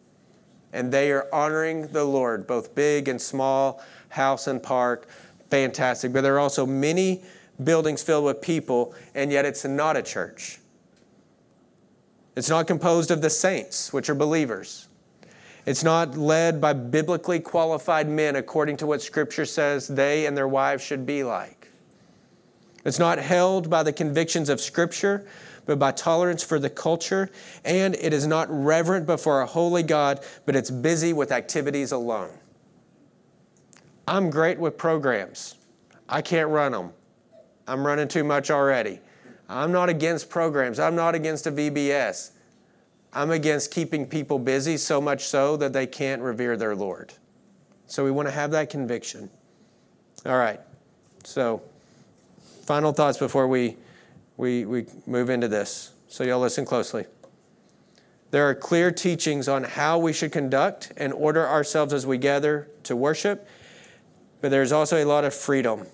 And 0.72 0.90
they 0.90 1.12
are 1.12 1.28
honoring 1.32 1.86
the 1.86 2.02
Lord, 2.02 2.48
both 2.48 2.74
big 2.74 3.06
and 3.06 3.22
small, 3.22 3.80
house 4.08 4.48
and 4.48 4.60
park, 4.60 5.06
fantastic. 5.50 6.12
But 6.12 6.22
there 6.22 6.34
are 6.34 6.40
also 6.40 6.66
many 6.66 7.22
buildings 7.62 8.02
filled 8.02 8.24
with 8.24 8.42
people, 8.42 8.92
and 9.14 9.30
yet 9.30 9.44
it's 9.44 9.64
not 9.64 9.96
a 9.96 10.02
church. 10.02 10.58
It's 12.34 12.50
not 12.50 12.66
composed 12.66 13.12
of 13.12 13.22
the 13.22 13.30
saints, 13.30 13.92
which 13.92 14.10
are 14.10 14.16
believers. 14.16 14.88
It's 15.64 15.84
not 15.84 16.16
led 16.16 16.60
by 16.60 16.72
biblically 16.72 17.38
qualified 17.38 18.08
men 18.08 18.34
according 18.34 18.78
to 18.78 18.86
what 18.88 19.00
Scripture 19.00 19.46
says 19.46 19.86
they 19.86 20.26
and 20.26 20.36
their 20.36 20.48
wives 20.48 20.82
should 20.82 21.06
be 21.06 21.22
like. 21.22 21.68
It's 22.84 22.98
not 22.98 23.18
held 23.18 23.70
by 23.70 23.84
the 23.84 23.92
convictions 23.92 24.48
of 24.48 24.60
Scripture, 24.60 25.24
but 25.68 25.78
by 25.78 25.92
tolerance 25.92 26.42
for 26.42 26.58
the 26.58 26.70
culture. 26.70 27.28
And 27.62 27.94
it 27.96 28.14
is 28.14 28.26
not 28.26 28.48
reverent 28.50 29.04
before 29.04 29.42
a 29.42 29.46
holy 29.46 29.82
God, 29.82 30.24
but 30.46 30.56
it's 30.56 30.70
busy 30.70 31.12
with 31.12 31.30
activities 31.30 31.92
alone. 31.92 32.30
I'm 34.08 34.30
great 34.30 34.58
with 34.58 34.78
programs. 34.78 35.56
I 36.08 36.22
can't 36.22 36.48
run 36.48 36.72
them. 36.72 36.92
I'm 37.66 37.86
running 37.86 38.08
too 38.08 38.24
much 38.24 38.50
already. 38.50 39.00
I'm 39.46 39.70
not 39.70 39.90
against 39.90 40.30
programs. 40.30 40.80
I'm 40.80 40.96
not 40.96 41.14
against 41.14 41.46
a 41.46 41.52
VBS. 41.52 42.30
I'm 43.12 43.30
against 43.30 43.70
keeping 43.70 44.06
people 44.06 44.38
busy 44.38 44.78
so 44.78 45.02
much 45.02 45.24
so 45.24 45.58
that 45.58 45.74
they 45.74 45.86
can't 45.86 46.22
revere 46.22 46.56
their 46.56 46.74
Lord. 46.74 47.12
So 47.86 48.04
we 48.04 48.10
want 48.10 48.26
to 48.26 48.32
have 48.32 48.52
that 48.52 48.70
conviction. 48.70 49.28
All 50.24 50.38
right. 50.38 50.60
So, 51.24 51.60
final 52.64 52.92
thoughts 52.92 53.18
before 53.18 53.46
we, 53.46 53.76
we, 54.38 54.64
we 54.64 54.86
move 55.06 55.28
into 55.28 55.48
this. 55.48 55.92
So, 56.08 56.24
y'all 56.24 56.40
listen 56.40 56.64
closely. 56.64 57.04
There 58.30 58.48
are 58.48 58.54
clear 58.54 58.90
teachings 58.90 59.48
on 59.48 59.64
how 59.64 59.98
we 59.98 60.14
should 60.14 60.32
conduct 60.32 60.92
and 60.96 61.12
order 61.12 61.46
ourselves 61.46 61.92
as 61.92 62.06
we 62.06 62.16
gather 62.16 62.70
to 62.84 62.96
worship, 62.96 63.46
but 64.40 64.50
there's 64.50 64.72
also 64.72 65.02
a 65.02 65.04
lot 65.04 65.24
of 65.24 65.34
freedom 65.34 65.86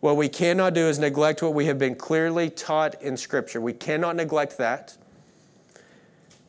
what 0.00 0.16
we 0.16 0.28
cannot 0.28 0.74
do 0.74 0.82
is 0.82 0.98
neglect 0.98 1.42
what 1.42 1.54
we 1.54 1.66
have 1.66 1.78
been 1.78 1.96
clearly 1.96 2.50
taught 2.50 3.00
in 3.02 3.16
Scripture. 3.16 3.60
We 3.60 3.72
cannot 3.72 4.16
neglect 4.16 4.58
that. 4.58 4.96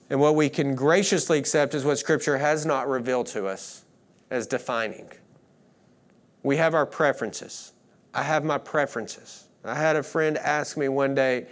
And 0.10 0.20
what 0.20 0.36
we 0.36 0.50
can 0.50 0.75
graciously 0.75 1.39
accept 1.39 1.74
is 1.74 1.84
what 1.84 1.98
Scripture 1.98 2.38
has 2.38 2.66
not 2.66 2.88
revealed 2.88 3.28
to 3.28 3.48
us 3.48 3.86
as 4.30 4.46
defining. 4.46 5.10
We 6.44 6.58
have 6.58 6.75
our 6.75 6.86
preferences. 6.86 7.74
I 8.13 8.24
have 8.24 8.44
my 8.44 8.60
preferences. 8.60 9.46
I 9.63 9.75
had 9.75 9.96
a 9.96 10.04
friend 10.04 10.38
ask 10.38 10.78
me 10.78 10.88
one 10.88 11.13
day 11.16 11.48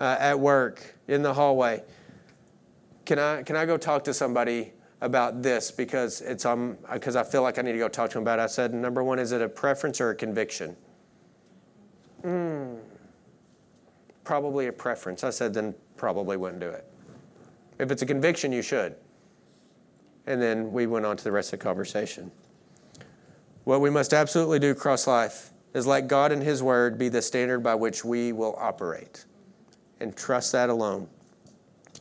uh, 0.00 0.16
at 0.18 0.38
work 0.38 0.94
in 1.08 1.22
the 1.22 1.34
hallway, 1.34 1.82
can 3.04 3.18
I, 3.18 3.42
can 3.42 3.56
I 3.56 3.66
go 3.66 3.76
talk 3.76 4.04
to 4.04 4.14
somebody 4.14 4.72
about 5.00 5.42
this 5.42 5.70
because 5.70 6.20
it's 6.20 6.44
um 6.44 6.76
because 6.92 7.16
I 7.16 7.22
feel 7.22 7.42
like 7.42 7.58
I 7.58 7.62
need 7.62 7.72
to 7.72 7.78
go 7.78 7.88
talk 7.88 8.10
to 8.10 8.14
them 8.14 8.22
about 8.22 8.38
it. 8.38 8.42
I 8.42 8.46
said, 8.46 8.74
number 8.74 9.02
one, 9.02 9.18
is 9.18 9.32
it 9.32 9.40
a 9.40 9.48
preference 9.48 10.00
or 10.00 10.10
a 10.10 10.14
conviction? 10.14 10.76
Mm, 12.22 12.78
probably 14.24 14.66
a 14.66 14.72
preference. 14.72 15.24
I 15.24 15.30
said, 15.30 15.54
then 15.54 15.74
probably 15.96 16.36
wouldn't 16.36 16.60
do 16.60 16.68
it. 16.68 16.84
If 17.78 17.90
it's 17.90 18.02
a 18.02 18.06
conviction, 18.06 18.52
you 18.52 18.62
should. 18.62 18.94
And 20.26 20.40
then 20.40 20.70
we 20.70 20.86
went 20.86 21.06
on 21.06 21.16
to 21.16 21.24
the 21.24 21.32
rest 21.32 21.52
of 21.52 21.58
the 21.58 21.64
conversation. 21.64 22.30
What 23.64 23.80
we 23.80 23.88
must 23.88 24.12
absolutely 24.12 24.58
do, 24.58 24.74
cross 24.74 25.06
life, 25.06 25.50
is 25.74 25.86
let 25.86 26.08
God 26.08 26.32
and 26.32 26.42
His 26.42 26.62
Word 26.62 26.98
be 26.98 27.08
the 27.08 27.22
standard 27.22 27.60
by 27.60 27.74
which 27.74 28.04
we 28.04 28.32
will 28.32 28.56
operate 28.58 29.24
and 30.00 30.16
trust 30.16 30.52
that 30.52 30.70
alone. 30.70 31.08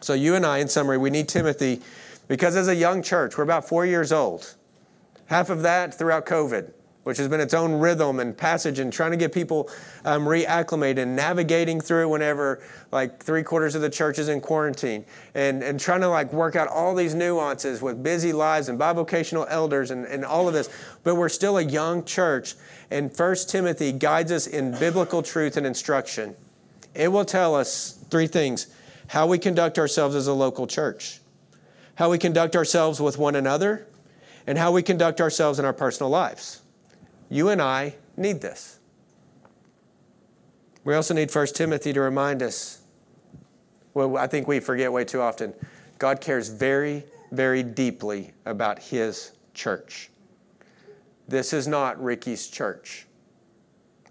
So, 0.02 0.14
you 0.14 0.36
and 0.36 0.46
I, 0.46 0.60
in 0.60 0.68
summary, 0.68 0.98
we 0.98 1.10
need 1.10 1.28
Timothy 1.28 1.82
because 2.28 2.56
as 2.56 2.68
a 2.68 2.76
young 2.76 3.02
church, 3.02 3.38
we're 3.38 3.44
about 3.44 3.68
four 3.68 3.86
years 3.86 4.12
old. 4.12 4.56
Half 5.26 5.50
of 5.50 5.62
that 5.64 5.94
throughout 5.94 6.26
COVID 6.26 6.72
which 7.03 7.18
has 7.18 7.27
been 7.27 7.39
its 7.39 7.53
own 7.53 7.74
rhythm 7.74 8.20
and 8.20 8.38
passage 8.38 8.79
and 8.79 8.91
trying 8.91 9.12
to 9.12 9.18
get 9.18 9.34
people 9.34 9.70
um, 10.06 10.25
reacclimated 10.25 11.00
and 11.00 11.15
navigating 11.15 11.79
through 11.79 12.10
whenever 12.10 12.62
like 12.91 13.24
three 13.24 13.41
quarters 13.41 13.74
of 13.74 13.82
the 13.82 13.89
church 13.89 14.20
is 14.20 14.27
in 14.27 14.41
quarantine 14.41 15.06
and, 15.34 15.63
and 15.63 15.79
trying 15.79 16.01
to 16.01 16.10
like 16.10 16.32
work 16.34 16.56
out 16.56 16.68
all 16.68 16.94
these 16.94 17.15
nuances 17.15 17.82
with 17.82 18.03
busy 18.03 18.34
lives 18.34 18.70
and 18.70 18.79
bivocational 18.79 19.46
elders 19.50 19.91
and, 19.91 20.06
and 20.06 20.25
all 20.25 20.48
of 20.48 20.53
this. 20.53 20.70
But 21.03 21.15
we're 21.15 21.29
still 21.29 21.58
a 21.58 21.63
young 21.63 22.03
church 22.03 22.56
and 22.91 23.15
First 23.15 23.50
Timothy 23.50 23.91
guides 23.91 24.32
us 24.32 24.48
in 24.48 24.77
biblical 24.77 25.24
truth 25.24 25.58
and 25.58 25.65
instruction. 25.65 26.36
It 26.94 27.12
will 27.12 27.25
tell 27.25 27.56
us 27.56 28.03
three 28.10 28.27
things 28.27 28.68
how 29.08 29.25
we 29.25 29.39
conduct 29.39 29.79
ourselves 29.79 30.15
as 30.15 30.27
a 30.27 30.34
local 30.34 30.68
church, 30.68 31.20
how 31.96 32.12
we 32.12 32.18
conduct 32.18 32.56
ourselves 32.56 33.00
with 33.00 33.18
one 33.18 33.36
another, 33.36 33.88
and 34.46 34.58
how 34.58 34.72
we 34.72 34.84
conduct 34.84 35.22
ourselves 35.22 35.60
in 35.60 35.65
our 35.65 35.74
personal 35.74 36.10
lives. 36.10 36.62
You 37.30 37.50
and 37.50 37.62
I 37.62 37.96
need 38.18 38.42
this. 38.42 38.80
We 40.84 40.96
also 40.96 41.14
need 41.14 41.34
1 41.34 41.48
Timothy 41.48 41.94
to 41.94 42.02
remind 42.02 42.42
us 42.42 42.82
well, 43.94 44.18
I 44.18 44.28
think 44.28 44.48
we 44.48 44.60
forget 44.60 44.92
way 44.92 45.04
too 45.04 45.20
often. 45.20 45.54
God 45.98 46.22
cares 46.22 46.48
very, 46.48 47.04
very 47.32 47.64
deeply 47.64 48.32
about 48.46 48.80
His 48.80 49.32
church. 49.54 50.10
This 51.28 51.54
is 51.54 51.68
not 51.68 52.02
Ricky's 52.02 52.48
church. 52.48 53.08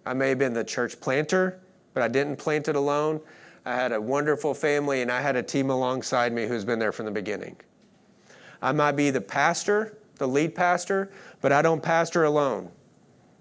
I 0.04 0.14
may 0.14 0.30
have 0.30 0.38
been 0.38 0.52
the 0.52 0.64
church 0.64 1.00
planter, 1.00 1.60
but 1.94 2.02
I 2.02 2.08
didn't 2.08 2.36
plant 2.36 2.68
it 2.68 2.76
alone. 2.76 3.20
I 3.64 3.74
had 3.74 3.92
a 3.92 4.00
wonderful 4.00 4.52
family 4.52 5.02
and 5.02 5.10
I 5.10 5.20
had 5.20 5.36
a 5.36 5.42
team 5.42 5.70
alongside 5.70 6.32
me 6.32 6.46
who's 6.46 6.64
been 6.64 6.78
there 6.78 6.92
from 6.92 7.06
the 7.06 7.12
beginning. 7.12 7.56
I 8.60 8.72
might 8.72 8.92
be 8.92 9.10
the 9.10 9.20
pastor, 9.20 9.98
the 10.16 10.28
lead 10.28 10.54
pastor, 10.54 11.10
but 11.40 11.52
I 11.52 11.62
don't 11.62 11.82
pastor 11.82 12.24
alone. 12.24 12.70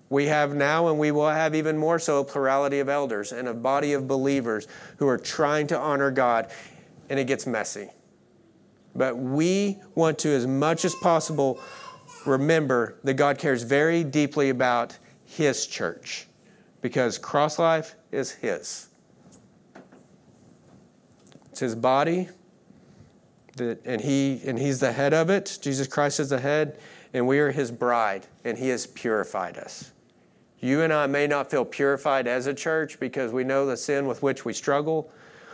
We 0.09 0.27
have 0.27 0.55
now, 0.55 0.87
and 0.87 0.97
we 0.97 1.11
will 1.11 1.29
have 1.29 1.53
even 1.53 1.77
more 1.77 1.99
so, 1.99 2.19
a 2.19 2.23
plurality 2.23 2.79
of 2.79 2.87
elders 2.87 3.31
and 3.33 3.47
a 3.47 3.53
body 3.53 3.93
of 3.93 4.07
believers 4.07 4.67
who 4.97 5.07
are 5.07 5.17
trying 5.17 5.67
to 5.67 5.77
honor 5.77 6.11
God, 6.11 6.49
and 7.09 7.19
it 7.19 7.25
gets 7.25 7.45
messy. 7.45 7.89
But 8.95 9.17
we 9.17 9.77
want 9.95 10.17
to, 10.19 10.29
as 10.29 10.47
much 10.47 10.85
as 10.85 10.95
possible, 10.95 11.59
remember 12.25 12.95
that 13.03 13.15
God 13.15 13.37
cares 13.37 13.63
very 13.63 14.03
deeply 14.03 14.49
about 14.49 14.97
His 15.25 15.67
church 15.67 16.27
because 16.81 17.17
Cross 17.17 17.59
Life 17.59 17.95
is 18.11 18.31
His. 18.31 18.87
It's 21.51 21.59
His 21.59 21.75
body, 21.75 22.29
and, 23.59 23.99
he, 23.99 24.41
and 24.45 24.57
He's 24.57 24.79
the 24.79 24.93
head 24.93 25.13
of 25.13 25.29
it. 25.29 25.57
Jesus 25.61 25.85
Christ 25.85 26.21
is 26.21 26.29
the 26.29 26.39
head, 26.39 26.79
and 27.13 27.27
we 27.27 27.39
are 27.39 27.51
His 27.51 27.71
bride, 27.71 28.25
and 28.45 28.57
He 28.57 28.69
has 28.69 28.87
purified 28.87 29.57
us. 29.57 29.91
You 30.59 30.81
and 30.81 30.91
I 30.91 31.05
may 31.07 31.27
not 31.27 31.51
feel 31.51 31.65
purified 31.65 32.27
as 32.27 32.47
a 32.47 32.53
church 32.53 32.99
because 32.99 33.31
we 33.31 33.43
know 33.43 33.65
the 33.65 33.77
sin 33.77 34.07
with 34.07 34.23
which 34.23 34.43
we 34.43 34.53
struggle. 34.53 35.11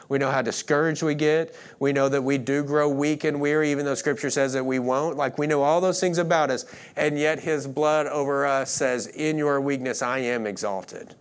We 0.09 0.17
know 0.17 0.31
how 0.31 0.41
discouraged 0.41 1.03
we 1.03 1.15
get. 1.15 1.55
We 1.79 1.93
know 1.93 2.09
that 2.09 2.21
we 2.21 2.37
do 2.37 2.63
grow 2.63 2.87
weak 2.89 3.23
and 3.23 3.39
weary, 3.39 3.71
even 3.71 3.85
though 3.85 3.95
Scripture 3.95 4.29
says 4.29 4.53
that 4.53 4.65
we 4.65 4.79
won't. 4.79 5.17
Like 5.17 5.37
we 5.37 5.47
know 5.47 5.63
all 5.63 5.81
those 5.81 5.99
things 5.99 6.17
about 6.17 6.51
us, 6.51 6.65
and 6.95 7.17
yet 7.17 7.39
His 7.39 7.67
blood 7.67 8.07
over 8.07 8.45
us 8.45 8.71
says, 8.71 9.07
In 9.07 9.37
your 9.37 9.59
weakness, 9.59 10.01
I 10.01 10.19
am 10.19 10.45
exalted. 10.45 11.15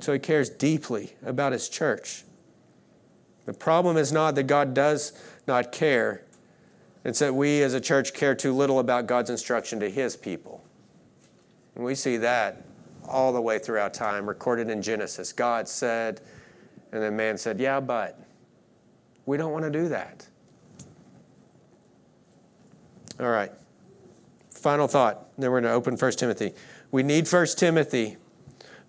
So 0.00 0.12
He 0.12 0.18
cares 0.18 0.48
deeply 0.48 1.14
about 1.24 1.52
His 1.52 1.68
church. 1.68 2.24
The 3.44 3.52
problem 3.52 3.96
is 3.96 4.12
not 4.12 4.34
that 4.36 4.44
God 4.44 4.72
does 4.72 5.12
not 5.46 5.72
care, 5.72 6.24
it's 7.04 7.18
that 7.18 7.34
we 7.34 7.62
as 7.62 7.74
a 7.74 7.80
church 7.80 8.14
care 8.14 8.34
too 8.34 8.52
little 8.52 8.78
about 8.78 9.06
God's 9.06 9.30
instruction 9.30 9.80
to 9.80 9.90
His 9.90 10.16
people. 10.16 10.62
And 11.74 11.84
we 11.84 11.94
see 11.94 12.16
that 12.18 12.64
all 13.08 13.32
the 13.32 13.40
way 13.40 13.58
throughout 13.58 13.94
time, 13.94 14.28
recorded 14.28 14.70
in 14.70 14.82
Genesis. 14.82 15.32
God 15.32 15.68
said, 15.68 16.20
and 16.92 17.02
then 17.02 17.16
man 17.16 17.38
said, 17.38 17.58
Yeah, 17.58 17.80
but 17.80 18.18
we 19.26 19.36
don't 19.36 19.52
want 19.52 19.64
to 19.64 19.70
do 19.70 19.88
that. 19.88 20.26
All 23.18 23.30
right. 23.30 23.52
Final 24.50 24.88
thought. 24.88 25.28
Then 25.38 25.50
we're 25.50 25.60
going 25.60 25.70
to 25.70 25.76
open 25.76 25.96
1 25.96 26.12
Timothy. 26.12 26.52
We 26.90 27.02
need 27.02 27.30
1 27.30 27.46
Timothy 27.56 28.16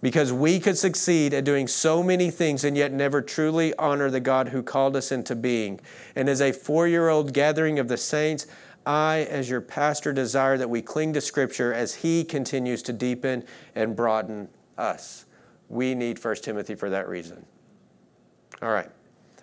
because 0.01 0.33
we 0.33 0.59
could 0.59 0.77
succeed 0.77 1.33
at 1.33 1.45
doing 1.45 1.67
so 1.67 2.03
many 2.03 2.29
things 2.29 2.63
and 2.63 2.75
yet 2.75 2.91
never 2.91 3.21
truly 3.21 3.73
honor 3.77 4.09
the 4.09 4.19
God 4.19 4.49
who 4.49 4.61
called 4.61 4.95
us 4.95 5.11
into 5.11 5.35
being. 5.35 5.79
And 6.15 6.27
as 6.27 6.41
a 6.41 6.51
four 6.51 6.87
year 6.87 7.09
old 7.09 7.33
gathering 7.33 7.79
of 7.79 7.87
the 7.87 7.97
saints, 7.97 8.45
I, 8.85 9.27
as 9.29 9.49
your 9.49 9.61
pastor, 9.61 10.13
desire 10.13 10.57
that 10.57 10.69
we 10.69 10.81
cling 10.81 11.13
to 11.13 11.21
Scripture 11.21 11.73
as 11.73 11.95
He 11.95 12.23
continues 12.23 12.81
to 12.83 12.93
deepen 12.93 13.43
and 13.75 13.95
broaden 13.95 14.49
us. 14.77 15.25
We 15.69 15.95
need 15.95 16.23
1 16.23 16.35
Timothy 16.37 16.75
for 16.75 16.89
that 16.89 17.07
reason. 17.07 17.45
All 18.61 18.71
right. 18.71 18.89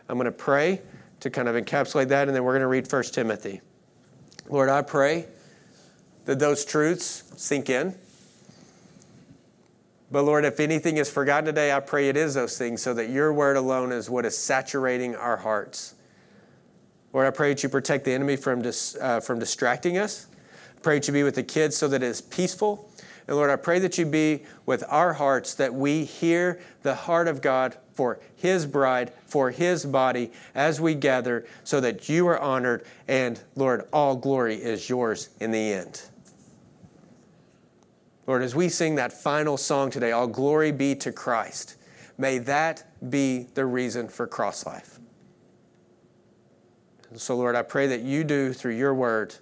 I'm 0.08 0.16
going 0.16 0.26
to 0.26 0.32
pray 0.32 0.82
to 1.20 1.30
kind 1.30 1.48
of 1.48 1.54
encapsulate 1.54 2.08
that, 2.08 2.28
and 2.28 2.36
then 2.36 2.44
we're 2.44 2.52
going 2.52 2.62
to 2.62 2.66
read 2.66 2.90
1 2.90 3.02
Timothy. 3.04 3.60
Lord, 4.48 4.68
I 4.68 4.82
pray 4.82 5.26
that 6.24 6.38
those 6.38 6.64
truths 6.64 7.24
sink 7.36 7.70
in. 7.70 7.94
But 10.10 10.24
Lord, 10.24 10.44
if 10.44 10.58
anything 10.58 10.96
is 10.96 11.08
forgotten 11.08 11.44
today, 11.44 11.72
I 11.72 11.80
pray 11.80 12.08
it 12.08 12.16
is 12.16 12.34
those 12.34 12.58
things 12.58 12.82
so 12.82 12.94
that 12.94 13.10
your 13.10 13.32
word 13.32 13.56
alone 13.56 13.92
is 13.92 14.10
what 14.10 14.26
is 14.26 14.36
saturating 14.36 15.14
our 15.14 15.36
hearts. 15.36 15.94
Lord, 17.12 17.26
I 17.26 17.30
pray 17.30 17.50
that 17.50 17.62
you 17.62 17.68
protect 17.68 18.04
the 18.04 18.12
enemy 18.12 18.36
from, 18.36 18.62
dis, 18.62 18.96
uh, 19.00 19.20
from 19.20 19.38
distracting 19.38 19.98
us. 19.98 20.26
I 20.76 20.80
pray 20.80 20.98
that 20.98 21.08
you 21.08 21.12
be 21.12 21.22
with 21.24 21.34
the 21.34 21.42
kids 21.42 21.76
so 21.76 21.88
that 21.88 22.02
it 22.02 22.06
is 22.06 22.20
peaceful. 22.20 22.90
And 23.26 23.36
Lord, 23.36 23.50
I 23.50 23.56
pray 23.56 23.78
that 23.80 23.98
you 23.98 24.06
be 24.06 24.44
with 24.66 24.84
our 24.88 25.12
hearts, 25.12 25.54
that 25.54 25.74
we 25.74 26.04
hear 26.04 26.60
the 26.82 26.94
heart 26.94 27.28
of 27.28 27.42
God 27.42 27.76
for 27.92 28.20
His 28.36 28.64
bride, 28.64 29.12
for 29.26 29.50
His 29.50 29.84
body 29.84 30.30
as 30.54 30.80
we 30.80 30.94
gather, 30.94 31.46
so 31.64 31.80
that 31.80 32.08
you 32.08 32.28
are 32.28 32.38
honored. 32.38 32.84
And 33.08 33.40
Lord, 33.56 33.86
all 33.92 34.16
glory 34.16 34.56
is 34.56 34.88
yours 34.88 35.30
in 35.40 35.50
the 35.50 35.72
end. 35.72 36.02
Lord, 38.26 38.42
as 38.42 38.54
we 38.54 38.68
sing 38.68 38.94
that 38.94 39.12
final 39.12 39.56
song 39.56 39.90
today, 39.90 40.12
All 40.12 40.28
Glory 40.28 40.70
Be 40.70 40.94
to 40.94 41.10
Christ, 41.10 41.76
may 42.16 42.38
that 42.38 42.84
be 43.10 43.48
the 43.54 43.66
reason 43.66 44.08
for 44.08 44.28
cross 44.28 44.64
life. 44.64 44.99
So, 47.16 47.36
Lord, 47.36 47.56
I 47.56 47.62
pray 47.62 47.88
that 47.88 48.02
you 48.02 48.22
do 48.22 48.52
through 48.52 48.76
your 48.76 48.94
word 48.94 49.34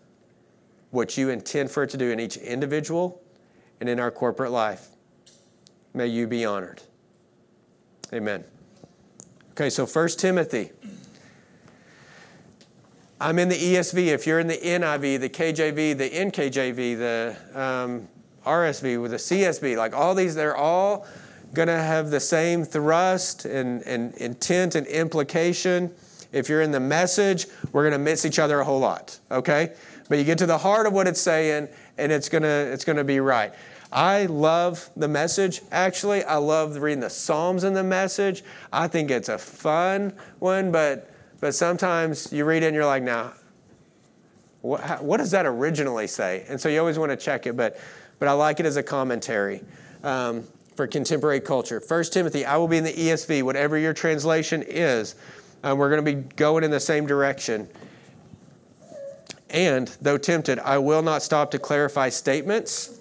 what 0.90 1.18
you 1.18 1.28
intend 1.28 1.70
for 1.70 1.82
it 1.82 1.90
to 1.90 1.96
do 1.98 2.10
in 2.10 2.18
each 2.18 2.37
individual 2.38 3.22
and 3.80 3.88
in 3.88 4.00
our 4.00 4.10
corporate 4.10 4.50
life. 4.50 4.88
May 5.92 6.06
you 6.06 6.26
be 6.26 6.44
honored. 6.44 6.82
Amen. 8.12 8.42
Okay, 9.52 9.68
so 9.68 9.84
1 9.84 10.08
Timothy. 10.10 10.70
I'm 13.20 13.38
in 13.38 13.48
the 13.48 13.56
ESV. 13.56 14.06
If 14.06 14.26
you're 14.26 14.38
in 14.38 14.46
the 14.46 14.56
NIV, 14.56 15.20
the 15.20 15.28
KJV, 15.28 15.98
the 15.98 16.08
NKJV, 16.08 16.98
the 16.98 17.37
um, 17.60 18.08
RSV, 18.46 19.02
with 19.02 19.10
the 19.10 19.16
CSB, 19.16 19.76
like 19.76 19.92
all 19.92 20.14
these, 20.14 20.34
they're 20.34 20.56
all 20.56 21.06
going 21.52 21.68
to 21.68 21.78
have 21.78 22.10
the 22.10 22.20
same 22.20 22.64
thrust 22.64 23.44
and, 23.44 23.82
and 23.82 24.14
intent 24.14 24.75
and 24.75 24.87
implication. 24.87 25.92
If 26.32 26.49
you're 26.49 26.62
in 26.62 26.70
the 26.70 26.80
message, 26.80 27.47
we're 27.73 27.82
going 27.82 27.92
to 27.92 27.99
miss 27.99 28.25
each 28.25 28.38
other 28.38 28.61
a 28.61 28.64
whole 28.64 28.80
lot, 28.80 29.18
okay? 29.30 29.73
But 30.08 30.18
you 30.18 30.25
get 30.25 30.38
to 30.38 30.47
the 30.47 30.58
heart 30.58 30.87
of 30.87 30.92
what 30.92 31.06
it's 31.06 31.20
saying, 31.20 31.68
and 31.97 32.12
it's 32.12 32.28
going 32.28 32.42
to 32.42 32.49
it's 32.49 32.85
going 32.85 32.97
to 32.97 33.04
be 33.04 33.20
right. 33.20 33.52
I 33.90 34.26
love 34.26 34.90
the 34.97 35.08
message. 35.08 35.62
Actually, 35.73 36.23
I 36.25 36.37
love 36.37 36.76
reading 36.76 37.00
the 37.00 37.11
Psalms 37.11 37.64
in 37.64 37.73
the 37.73 37.85
message. 37.85 38.42
I 38.73 38.88
think 38.88 39.11
it's 39.11 39.30
a 39.30 39.38
fun 39.38 40.12
one, 40.38 40.70
but 40.70 41.11
but 41.40 41.54
sometimes 41.54 42.32
you 42.32 42.44
read 42.44 42.62
it 42.62 42.66
and 42.66 42.75
you're 42.75 42.87
like, 42.87 43.02
now, 43.02 43.32
what, 44.61 45.02
what 45.02 45.18
does 45.18 45.30
that 45.30 45.47
originally 45.47 46.06
say? 46.06 46.44
And 46.49 46.61
so 46.61 46.68
you 46.68 46.80
always 46.80 46.99
want 46.99 47.11
to 47.11 47.16
check 47.16 47.47
it. 47.47 47.56
But 47.56 47.80
but 48.18 48.28
I 48.28 48.32
like 48.32 48.61
it 48.61 48.66
as 48.66 48.76
a 48.76 48.82
commentary 48.82 49.62
um, 50.02 50.44
for 50.75 50.87
contemporary 50.87 51.40
culture. 51.40 51.80
First 51.80 52.12
Timothy, 52.12 52.44
I 52.44 52.56
will 52.56 52.68
be 52.68 52.76
in 52.76 52.85
the 52.85 52.92
ESV, 52.92 53.42
whatever 53.42 53.78
your 53.78 53.94
translation 53.94 54.62
is. 54.66 55.14
Um, 55.64 55.78
we're 55.78 55.90
going 55.90 56.04
to 56.04 56.14
be 56.14 56.28
going 56.36 56.64
in 56.64 56.70
the 56.70 56.80
same 56.80 57.06
direction. 57.06 57.68
And 59.50 59.88
though 60.00 60.18
tempted, 60.18 60.58
I 60.58 60.78
will 60.78 61.02
not 61.02 61.22
stop 61.22 61.50
to 61.52 61.58
clarify 61.58 62.10
statements. 62.10 63.00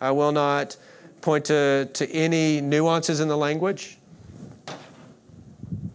I 0.00 0.10
will 0.12 0.32
not 0.32 0.76
point 1.20 1.46
to, 1.46 1.88
to 1.92 2.10
any 2.10 2.60
nuances 2.60 3.20
in 3.20 3.28
the 3.28 3.36
language. 3.36 3.98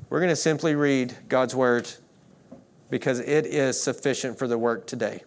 We're 0.10 0.20
going 0.20 0.30
to 0.30 0.36
simply 0.36 0.76
read 0.76 1.16
God's 1.30 1.56
word 1.56 1.90
because 2.90 3.20
it 3.20 3.46
is 3.46 3.82
sufficient 3.82 4.38
for 4.38 4.48
the 4.48 4.58
work 4.58 4.86
today. 4.86 5.24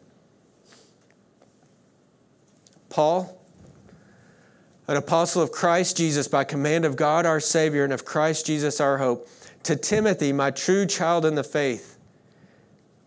Paul, 2.90 3.40
an 4.86 4.96
apostle 4.96 5.40
of 5.40 5.50
Christ 5.50 5.96
Jesus 5.96 6.28
by 6.28 6.44
command 6.44 6.84
of 6.84 6.96
God 6.96 7.24
our 7.24 7.40
Savior 7.40 7.82
and 7.82 7.92
of 7.92 8.04
Christ 8.04 8.44
Jesus 8.44 8.80
our 8.80 8.98
hope, 8.98 9.26
to 9.64 9.76
Timothy, 9.76 10.32
my 10.32 10.50
true 10.50 10.86
child 10.86 11.24
in 11.24 11.34
the 11.34 11.44
faith, 11.44 11.98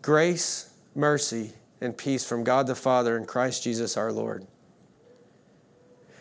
grace, 0.02 0.72
mercy, 0.94 1.52
and 1.80 1.96
peace 1.96 2.24
from 2.24 2.44
God 2.44 2.66
the 2.66 2.74
Father 2.74 3.16
and 3.16 3.26
Christ 3.26 3.62
Jesus 3.62 3.96
our 3.96 4.12
Lord. 4.12 4.46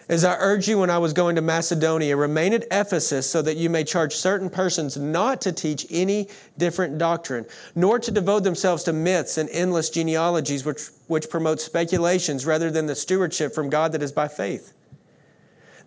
As 0.10 0.24
I 0.24 0.38
urged 0.40 0.70
you 0.70 0.80
when 0.80 0.90
I 0.90 1.00
was 1.00 1.12
going 1.12 1.36
to 1.36 1.42
Macedonia, 1.42 2.16
remain 2.16 2.54
at 2.54 2.64
Ephesus 2.72 3.30
so 3.30 3.42
that 3.42 3.58
you 3.58 3.70
may 3.70 3.84
charge 3.84 4.16
certain 4.16 4.50
persons 4.50 4.96
not 4.96 5.42
to 5.42 5.52
teach 5.52 5.86
any 5.90 6.30
different 6.58 6.98
doctrine, 6.98 7.46
nor 7.76 8.00
to 8.00 8.10
devote 8.10 8.44
themselves 8.44 8.84
to 8.84 8.94
myths 8.94 9.38
and 9.38 9.50
endless 9.50 9.90
genealogies 9.90 10.64
which, 10.64 10.88
which 11.08 11.30
promote 11.30 11.60
speculations 11.60 12.46
rather 12.46 12.72
than 12.72 12.86
the 12.86 12.96
stewardship 12.96 13.54
from 13.54 13.70
God 13.70 13.92
that 13.92 14.02
is 14.02 14.14
by 14.14 14.30
faith. 14.30 14.74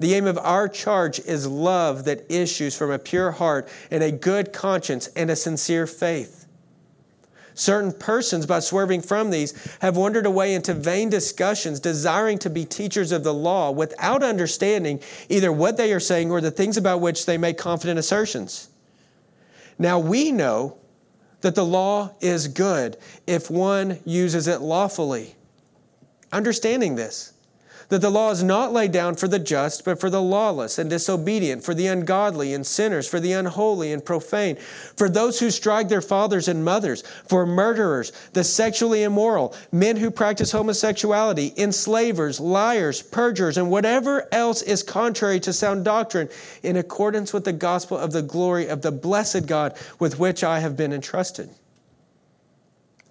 The 0.00 0.14
aim 0.14 0.26
of 0.26 0.38
our 0.38 0.66
charge 0.66 1.20
is 1.20 1.46
love 1.46 2.04
that 2.04 2.24
issues 2.30 2.76
from 2.76 2.90
a 2.90 2.98
pure 2.98 3.30
heart 3.30 3.68
and 3.90 4.02
a 4.02 4.10
good 4.10 4.52
conscience 4.52 5.08
and 5.14 5.30
a 5.30 5.36
sincere 5.36 5.86
faith. 5.86 6.46
Certain 7.54 7.92
persons, 7.92 8.46
by 8.46 8.60
swerving 8.60 9.02
from 9.02 9.30
these, 9.30 9.52
have 9.82 9.98
wandered 9.98 10.24
away 10.24 10.54
into 10.54 10.72
vain 10.72 11.10
discussions, 11.10 11.78
desiring 11.78 12.38
to 12.38 12.48
be 12.48 12.64
teachers 12.64 13.12
of 13.12 13.22
the 13.22 13.34
law 13.34 13.70
without 13.70 14.22
understanding 14.22 15.00
either 15.28 15.52
what 15.52 15.76
they 15.76 15.92
are 15.92 16.00
saying 16.00 16.30
or 16.30 16.40
the 16.40 16.50
things 16.50 16.78
about 16.78 17.02
which 17.02 17.26
they 17.26 17.36
make 17.36 17.58
confident 17.58 17.98
assertions. 17.98 18.70
Now 19.78 19.98
we 19.98 20.32
know 20.32 20.78
that 21.42 21.54
the 21.54 21.64
law 21.64 22.14
is 22.22 22.48
good 22.48 22.96
if 23.26 23.50
one 23.50 23.98
uses 24.06 24.48
it 24.48 24.62
lawfully. 24.62 25.34
Understanding 26.32 26.94
this, 26.94 27.34
that 27.90 28.00
the 28.00 28.10
law 28.10 28.30
is 28.30 28.42
not 28.42 28.72
laid 28.72 28.92
down 28.92 29.16
for 29.16 29.28
the 29.28 29.38
just, 29.38 29.84
but 29.84 30.00
for 30.00 30.08
the 30.08 30.22
lawless 30.22 30.78
and 30.78 30.88
disobedient, 30.88 31.62
for 31.62 31.74
the 31.74 31.86
ungodly 31.86 32.54
and 32.54 32.66
sinners, 32.66 33.06
for 33.06 33.20
the 33.20 33.32
unholy 33.32 33.92
and 33.92 34.04
profane, 34.04 34.56
for 34.96 35.08
those 35.08 35.40
who 35.40 35.50
strike 35.50 35.88
their 35.88 36.00
fathers 36.00 36.48
and 36.48 36.64
mothers, 36.64 37.02
for 37.28 37.44
murderers, 37.44 38.12
the 38.32 38.44
sexually 38.44 39.02
immoral, 39.02 39.54
men 39.70 39.96
who 39.96 40.10
practice 40.10 40.52
homosexuality, 40.52 41.52
enslavers, 41.56 42.40
liars, 42.40 43.02
perjurers, 43.02 43.58
and 43.58 43.70
whatever 43.70 44.26
else 44.32 44.62
is 44.62 44.82
contrary 44.82 45.40
to 45.40 45.52
sound 45.52 45.84
doctrine, 45.84 46.28
in 46.62 46.76
accordance 46.76 47.32
with 47.32 47.44
the 47.44 47.52
gospel 47.52 47.98
of 47.98 48.12
the 48.12 48.22
glory 48.22 48.68
of 48.68 48.82
the 48.82 48.92
blessed 48.92 49.46
God 49.46 49.76
with 49.98 50.18
which 50.18 50.42
I 50.44 50.60
have 50.60 50.76
been 50.76 50.92
entrusted. 50.92 51.50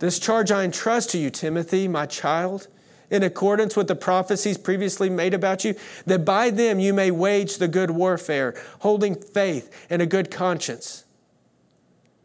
This 0.00 0.18
charge 0.18 0.50
I 0.50 0.64
entrust 0.64 1.10
to 1.10 1.18
you, 1.18 1.30
Timothy, 1.30 1.86
my 1.86 2.06
child, 2.06 2.68
in 3.10 3.22
accordance 3.22 3.76
with 3.76 3.86
the 3.86 3.94
prophecies 3.94 4.56
previously 4.56 5.10
made 5.10 5.34
about 5.34 5.62
you, 5.62 5.74
that 6.06 6.24
by 6.24 6.48
them 6.48 6.80
you 6.80 6.94
may 6.94 7.10
wage 7.10 7.58
the 7.58 7.68
good 7.68 7.90
warfare, 7.90 8.54
holding 8.80 9.14
faith 9.14 9.86
and 9.90 10.00
a 10.00 10.06
good 10.06 10.30
conscience. 10.30 11.04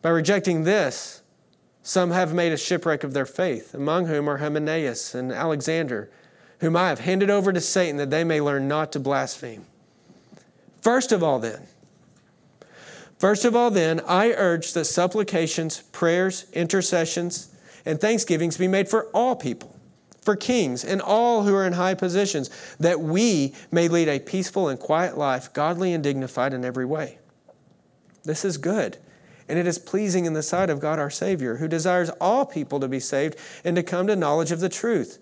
By 0.01 0.09
rejecting 0.09 0.63
this, 0.63 1.21
some 1.83 2.11
have 2.11 2.33
made 2.33 2.53
a 2.53 2.57
shipwreck 2.57 3.03
of 3.03 3.13
their 3.13 3.25
faith, 3.25 3.73
among 3.73 4.05
whom 4.05 4.29
are 4.29 4.37
Hymenaeus 4.37 5.13
and 5.13 5.31
Alexander, 5.31 6.09
whom 6.59 6.77
I 6.77 6.87
have 6.89 6.99
handed 6.99 7.29
over 7.29 7.51
to 7.51 7.59
Satan 7.59 7.97
that 7.97 8.09
they 8.09 8.23
may 8.23 8.39
learn 8.39 8.67
not 8.67 8.93
to 8.93 8.99
blaspheme. 8.99 9.65
First 10.81 11.11
of 11.11 11.21
all, 11.21 11.39
then, 11.39 11.63
first 13.19 13.43
of 13.43 13.53
all, 13.53 13.69
then, 13.69 13.99
I 14.07 14.31
urge 14.31 14.71
that 14.73 14.85
supplications, 14.85 15.81
prayers, 15.91 16.45
intercessions, 16.53 17.49
and 17.85 17.99
thanksgivings 17.99 18.57
be 18.57 18.67
made 18.67 18.89
for 18.89 19.05
all 19.07 19.35
people, 19.35 19.75
for 20.21 20.35
kings 20.35 20.83
and 20.83 21.01
all 21.01 21.43
who 21.43 21.53
are 21.53 21.65
in 21.65 21.73
high 21.73 21.93
positions, 21.93 22.49
that 22.79 22.99
we 22.99 23.53
may 23.71 23.87
lead 23.87 24.07
a 24.07 24.19
peaceful 24.19 24.69
and 24.69 24.79
quiet 24.79 25.17
life, 25.17 25.53
godly 25.53 25.93
and 25.93 26.03
dignified 26.03 26.53
in 26.53 26.65
every 26.65 26.85
way. 26.85 27.19
This 28.23 28.43
is 28.43 28.57
good 28.57 28.97
and 29.47 29.59
it 29.59 29.67
is 29.67 29.77
pleasing 29.77 30.25
in 30.25 30.33
the 30.33 30.43
sight 30.43 30.69
of 30.69 30.79
God 30.79 30.99
our 30.99 31.09
Savior, 31.09 31.57
who 31.57 31.67
desires 31.67 32.09
all 32.21 32.45
people 32.45 32.79
to 32.79 32.87
be 32.87 32.99
saved 32.99 33.37
and 33.63 33.75
to 33.75 33.83
come 33.83 34.07
to 34.07 34.15
knowledge 34.15 34.51
of 34.51 34.59
the 34.59 34.69
truth. 34.69 35.19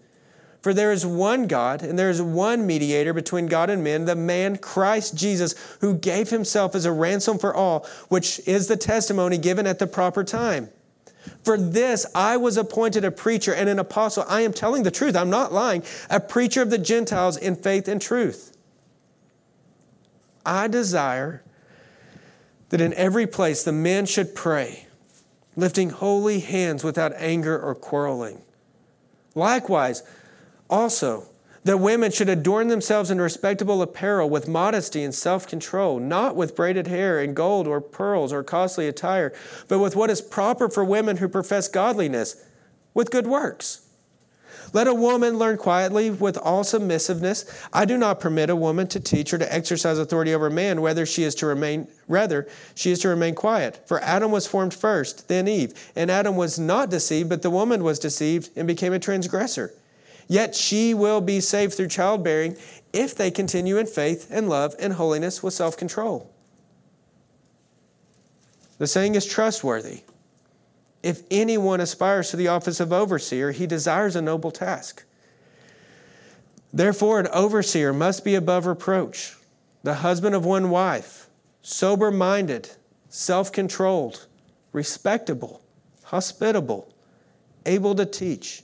For 0.62 0.74
there 0.74 0.94
is 0.94 1.06
one 1.06 1.48
God, 1.48 1.84
and 1.84 2.00
there 2.00 2.10
is 2.10 2.22
one 2.22 2.66
mediator 2.66 3.14
between 3.14 3.48
God 3.48 3.70
and 3.70 3.84
men, 3.84 4.06
the 4.06 4.16
man 4.16 4.58
Christ 4.58 5.14
Jesus, 5.14 5.56
who 5.82 5.94
gave 5.94 6.30
himself 6.30 6.74
as 6.74 6.86
a 6.86 6.92
ransom 6.92 7.38
for 7.38 7.54
all, 7.54 7.86
which 8.08 8.40
is 8.48 8.68
the 8.68 8.78
testimony 8.78 9.38
given 9.38 9.68
at 9.68 9.80
the 9.80 9.88
proper 9.88 10.24
time. 10.24 10.70
For 11.44 11.58
this 11.58 12.06
I 12.14 12.38
was 12.38 12.58
appointed 12.58 13.06
a 13.06 13.12
preacher 13.12 13.54
and 13.54 13.70
an 13.70 13.80
apostle. 13.80 14.26
I 14.28 14.42
am 14.42 14.54
telling 14.54 14.84
the 14.84 14.92
truth, 14.92 15.16
I'm 15.16 15.30
not 15.30 15.54
lying, 15.54 15.84
a 16.10 16.20
preacher 16.20 16.62
of 16.62 16.70
the 16.70 16.78
Gentiles 16.78 17.38
in 17.38 17.56
faith 17.56 17.88
and 17.88 18.02
truth. 18.02 18.56
I 20.46 20.68
desire 20.68 21.44
that 22.70 22.82
in 22.82 22.94
every 22.96 23.28
place 23.28 23.64
the 23.64 23.72
men 23.72 24.06
should 24.06 24.36
pray, 24.36 24.88
lifting 25.56 25.90
holy 25.92 26.40
hands 26.40 26.84
without 26.84 27.14
anger 27.18 27.60
or 27.60 27.76
quarreling. 27.76 28.42
Likewise, 29.36 30.04
also, 30.70 31.28
that 31.64 31.78
women 31.78 32.12
should 32.12 32.30
adorn 32.30 32.68
themselves 32.68 33.10
in 33.10 33.22
respectable 33.22 33.82
apparel 33.82 34.30
with 34.30 34.48
modesty 34.48 35.04
and 35.04 35.16
self 35.16 35.48
control, 35.48 36.00
not 36.00 36.36
with 36.36 36.56
braided 36.56 36.88
hair 36.88 37.20
and 37.20 37.36
gold 37.36 37.68
or 37.68 37.82
pearls 37.82 38.34
or 38.34 38.44
costly 38.44 38.88
attire, 38.88 39.34
but 39.68 39.80
with 39.80 39.96
what 39.96 40.10
is 40.10 40.22
proper 40.22 40.70
for 40.70 40.84
women 40.84 41.18
who 41.18 41.28
profess 41.28 41.68
godliness, 41.68 42.44
with 42.94 43.12
good 43.12 43.28
works. 43.28 43.80
Let 44.74 44.88
a 44.88 44.94
woman 44.94 45.38
learn 45.38 45.58
quietly 45.58 46.10
with 46.10 46.36
all 46.36 46.64
submissiveness. 46.64 47.68
I 47.72 47.86
do 47.86 47.96
not 47.96 48.20
permit 48.20 48.50
a 48.50 48.56
woman 48.56 48.88
to 48.88 49.00
teach 49.00 49.32
or 49.32 49.38
to 49.38 49.54
exercise 49.54 50.00
authority 50.00 50.34
over 50.34 50.48
a 50.48 50.52
man, 50.52 50.82
whether 50.82 51.06
she 51.06 51.24
is 51.24 51.36
to 51.36 51.46
remain 51.46 51.88
rather 52.08 52.48
she 52.74 52.92
is 52.92 53.00
to 53.00 53.10
remain 53.10 53.36
quiet. 53.36 53.88
For 53.88 54.02
Adam 54.02 54.32
was 54.32 54.48
formed 54.48 54.74
first, 54.74 55.28
then 55.28 55.48
Eve, 55.48 55.92
and 55.96 56.10
Adam 56.10 56.36
was 56.36 56.58
not 56.58 56.90
deceived, 56.90 57.30
but 57.30 57.44
the 57.44 57.52
woman 57.52 57.84
was 57.84 58.00
deceived 58.00 58.50
and 58.56 58.68
became 58.68 58.94
a 58.94 59.00
transgressor. 59.00 59.74
Yet 60.28 60.56
she 60.56 60.94
will 60.94 61.22
be 61.22 61.40
saved 61.40 61.74
through 61.74 61.90
childbearing 61.90 62.58
if 62.92 63.16
they 63.16 63.32
continue 63.32 63.78
in 63.78 63.88
faith 63.88 64.28
and 64.30 64.50
love 64.50 64.76
and 64.80 64.94
holiness 64.94 65.44
with 65.44 65.54
self 65.54 65.76
control. 65.78 66.32
The 68.78 68.88
saying 68.88 69.16
is 69.16 69.26
trustworthy. 69.26 70.02
If 71.02 71.24
anyone 71.30 71.82
aspires 71.82 72.30
to 72.32 72.38
the 72.38 72.48
office 72.48 72.80
of 72.80 72.94
overseer, 72.94 73.52
he 73.52 73.68
desires 73.68 74.16
a 74.16 74.22
noble 74.22 74.52
task. 74.52 75.04
Therefore, 76.72 77.20
an 77.20 77.28
overseer 77.28 77.94
must 77.94 78.24
be 78.24 78.36
above 78.36 78.66
reproach, 78.66 79.36
the 79.84 79.96
husband 79.96 80.34
of 80.34 80.46
one 80.46 80.70
wife, 80.70 81.30
sober 81.62 82.10
minded, 82.10 82.72
self 83.10 83.52
controlled, 83.52 84.26
respectable, 84.72 85.62
hospitable, 86.04 86.92
able 87.66 87.94
to 87.96 88.06
teach, 88.06 88.64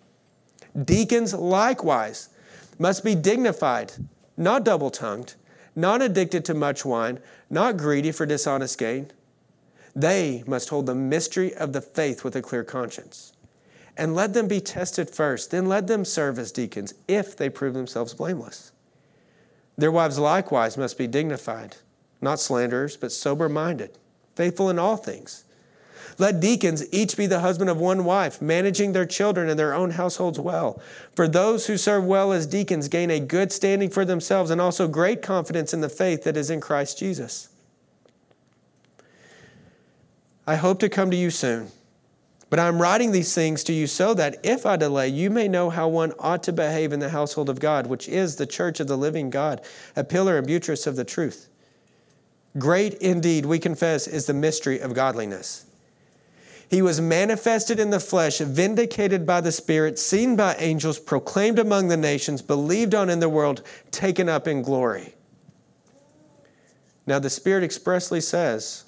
Deacons 0.85 1.33
likewise 1.33 2.29
must 2.79 3.03
be 3.03 3.15
dignified, 3.15 3.93
not 4.37 4.63
double 4.63 4.89
tongued, 4.89 5.35
not 5.75 6.01
addicted 6.01 6.45
to 6.45 6.53
much 6.53 6.85
wine, 6.85 7.19
not 7.49 7.77
greedy 7.77 8.11
for 8.11 8.25
dishonest 8.25 8.77
gain. 8.77 9.11
They 9.95 10.43
must 10.47 10.69
hold 10.69 10.85
the 10.85 10.95
mystery 10.95 11.53
of 11.53 11.73
the 11.73 11.81
faith 11.81 12.23
with 12.23 12.35
a 12.35 12.41
clear 12.41 12.63
conscience. 12.63 13.33
And 13.97 14.15
let 14.15 14.33
them 14.33 14.47
be 14.47 14.61
tested 14.61 15.09
first, 15.09 15.51
then 15.51 15.67
let 15.67 15.87
them 15.87 16.05
serve 16.05 16.39
as 16.39 16.51
deacons 16.51 16.93
if 17.07 17.35
they 17.35 17.49
prove 17.49 17.73
themselves 17.73 18.13
blameless. 18.13 18.71
Their 19.77 19.91
wives 19.91 20.17
likewise 20.17 20.77
must 20.77 20.97
be 20.97 21.07
dignified, 21.07 21.77
not 22.21 22.39
slanderers, 22.39 22.95
but 22.95 23.11
sober 23.11 23.49
minded, 23.49 23.97
faithful 24.35 24.69
in 24.69 24.79
all 24.79 24.95
things. 24.95 25.43
Let 26.17 26.39
deacons 26.39 26.83
each 26.93 27.17
be 27.17 27.27
the 27.27 27.39
husband 27.39 27.69
of 27.69 27.79
one 27.79 28.03
wife, 28.05 28.41
managing 28.41 28.93
their 28.93 29.05
children 29.05 29.49
and 29.49 29.57
their 29.57 29.73
own 29.73 29.91
households 29.91 30.39
well. 30.39 30.81
For 31.15 31.27
those 31.27 31.67
who 31.67 31.77
serve 31.77 32.05
well 32.05 32.31
as 32.31 32.45
deacons 32.45 32.87
gain 32.87 33.09
a 33.09 33.19
good 33.19 33.51
standing 33.51 33.89
for 33.89 34.05
themselves 34.05 34.51
and 34.51 34.59
also 34.59 34.87
great 34.87 35.21
confidence 35.21 35.73
in 35.73 35.81
the 35.81 35.89
faith 35.89 36.23
that 36.23 36.37
is 36.37 36.49
in 36.49 36.61
Christ 36.61 36.97
Jesus. 36.97 37.49
I 40.45 40.55
hope 40.55 40.79
to 40.79 40.89
come 40.89 41.11
to 41.11 41.17
you 41.17 41.29
soon. 41.29 41.71
But 42.51 42.59
I'm 42.59 42.81
writing 42.81 43.13
these 43.13 43.33
things 43.33 43.63
to 43.63 43.73
you 43.73 43.87
so 43.87 44.13
that 44.15 44.37
if 44.43 44.65
I 44.65 44.75
delay, 44.75 45.07
you 45.07 45.29
may 45.29 45.47
know 45.47 45.69
how 45.69 45.87
one 45.87 46.11
ought 46.19 46.43
to 46.43 46.51
behave 46.51 46.91
in 46.91 46.99
the 46.99 47.09
household 47.09 47.49
of 47.49 47.61
God, 47.61 47.87
which 47.87 48.09
is 48.09 48.35
the 48.35 48.45
church 48.45 48.81
of 48.81 48.87
the 48.87 48.97
living 48.97 49.29
God, 49.29 49.61
a 49.95 50.03
pillar 50.03 50.37
and 50.37 50.45
buttress 50.45 50.85
of 50.85 50.97
the 50.97 51.05
truth. 51.05 51.47
Great 52.57 52.95
indeed, 52.95 53.45
we 53.45 53.57
confess, 53.57 54.05
is 54.05 54.25
the 54.25 54.33
mystery 54.33 54.79
of 54.79 54.93
godliness. 54.93 55.65
He 56.71 56.81
was 56.81 57.01
manifested 57.01 57.81
in 57.81 57.89
the 57.89 57.99
flesh, 57.99 58.37
vindicated 58.37 59.25
by 59.25 59.41
the 59.41 59.51
Spirit, 59.51 59.99
seen 59.99 60.37
by 60.37 60.55
angels, 60.55 60.99
proclaimed 60.99 61.59
among 61.59 61.89
the 61.89 61.97
nations, 61.97 62.41
believed 62.41 62.95
on 62.95 63.09
in 63.09 63.19
the 63.19 63.27
world, 63.27 63.61
taken 63.91 64.29
up 64.29 64.47
in 64.47 64.61
glory. 64.61 65.13
Now, 67.05 67.19
the 67.19 67.29
Spirit 67.29 67.65
expressly 67.65 68.21
says 68.21 68.85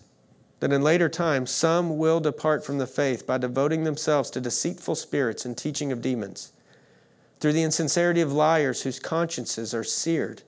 that 0.62 0.72
in 0.72 0.82
later 0.82 1.10
times 1.10 1.52
some 1.52 1.98
will 1.98 2.22
depart 2.22 2.64
from 2.64 2.78
the 2.78 2.88
faith 2.88 3.28
by 3.28 3.38
devoting 3.38 3.84
themselves 3.84 4.30
to 4.30 4.40
deceitful 4.40 4.96
spirits 4.96 5.44
and 5.44 5.58
teaching 5.58 5.92
of 5.92 6.02
demons, 6.02 6.54
through 7.42 7.52
the 7.52 7.64
insincerity 7.64 8.22
of 8.22 8.32
liars 8.32 8.84
whose 8.84 8.98
consciences 8.98 9.74
are 9.74 9.84
seared 9.84 10.42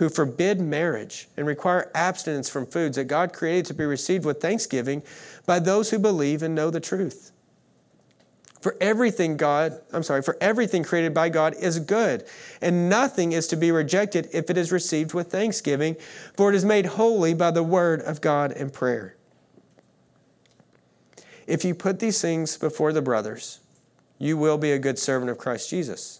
who 0.00 0.08
forbid 0.08 0.58
marriage 0.58 1.28
and 1.36 1.46
require 1.46 1.90
abstinence 1.94 2.48
from 2.48 2.64
foods 2.64 2.96
that 2.96 3.04
God 3.04 3.34
created 3.34 3.66
to 3.66 3.74
be 3.74 3.84
received 3.84 4.24
with 4.24 4.40
thanksgiving 4.40 5.02
by 5.44 5.58
those 5.58 5.90
who 5.90 5.98
believe 5.98 6.42
and 6.42 6.54
know 6.54 6.70
the 6.70 6.80
truth. 6.80 7.32
For 8.62 8.78
everything 8.80 9.36
God, 9.36 9.78
I'm 9.92 10.02
sorry, 10.02 10.22
for 10.22 10.38
everything 10.40 10.84
created 10.84 11.12
by 11.12 11.28
God 11.28 11.54
is 11.60 11.78
good, 11.80 12.24
and 12.62 12.88
nothing 12.88 13.32
is 13.32 13.46
to 13.48 13.56
be 13.56 13.70
rejected 13.70 14.30
if 14.32 14.48
it 14.48 14.56
is 14.56 14.72
received 14.72 15.12
with 15.12 15.30
thanksgiving, 15.30 15.96
for 16.34 16.48
it 16.48 16.54
is 16.54 16.64
made 16.64 16.86
holy 16.86 17.34
by 17.34 17.50
the 17.50 17.62
word 17.62 18.00
of 18.00 18.22
God 18.22 18.52
and 18.52 18.72
prayer. 18.72 19.16
If 21.46 21.62
you 21.62 21.74
put 21.74 21.98
these 21.98 22.22
things 22.22 22.56
before 22.56 22.94
the 22.94 23.02
brothers, 23.02 23.60
you 24.16 24.38
will 24.38 24.56
be 24.56 24.72
a 24.72 24.78
good 24.78 24.98
servant 24.98 25.30
of 25.30 25.36
Christ 25.36 25.68
Jesus 25.68 26.19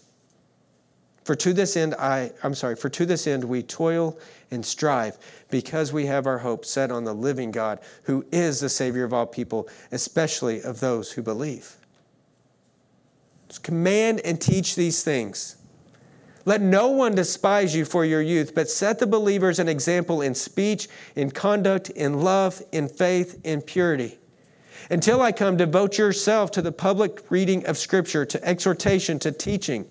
For 1.23 1.35
to 1.35 1.53
this 1.53 1.77
end 1.77 1.93
I 1.95 2.31
I'm 2.43 2.55
sorry, 2.55 2.75
for 2.75 2.89
to 2.89 3.05
this 3.05 3.27
end 3.27 3.43
we 3.43 3.63
toil 3.63 4.17
and 4.49 4.65
strive 4.65 5.17
because 5.49 5.93
we 5.93 6.07
have 6.07 6.27
our 6.27 6.39
hope 6.39 6.65
set 6.65 6.91
on 6.91 7.03
the 7.03 7.13
living 7.13 7.51
God 7.51 7.79
who 8.03 8.25
is 8.31 8.59
the 8.59 8.69
savior 8.69 9.03
of 9.03 9.13
all 9.13 9.27
people, 9.27 9.69
especially 9.91 10.61
of 10.61 10.79
those 10.79 11.11
who 11.11 11.21
believe. 11.21 11.75
Command 13.63 14.21
and 14.23 14.39
teach 14.39 14.75
these 14.75 15.03
things. 15.03 15.57
Let 16.45 16.61
no 16.61 16.87
one 16.87 17.13
despise 17.13 17.75
you 17.75 17.85
for 17.85 18.03
your 18.03 18.21
youth, 18.21 18.55
but 18.55 18.69
set 18.69 18.97
the 18.97 19.05
believers 19.05 19.59
an 19.59 19.67
example 19.67 20.21
in 20.21 20.33
speech, 20.33 20.87
in 21.15 21.31
conduct, 21.31 21.89
in 21.91 22.21
love, 22.21 22.61
in 22.71 22.87
faith, 22.87 23.39
in 23.43 23.61
purity. 23.61 24.17
Until 24.89 25.21
I 25.21 25.31
come, 25.31 25.57
devote 25.57 25.97
yourself 25.97 26.49
to 26.51 26.61
the 26.61 26.71
public 26.71 27.29
reading 27.29 27.65
of 27.67 27.77
Scripture, 27.77 28.25
to 28.25 28.43
exhortation, 28.43 29.19
to 29.19 29.31
teaching. 29.31 29.85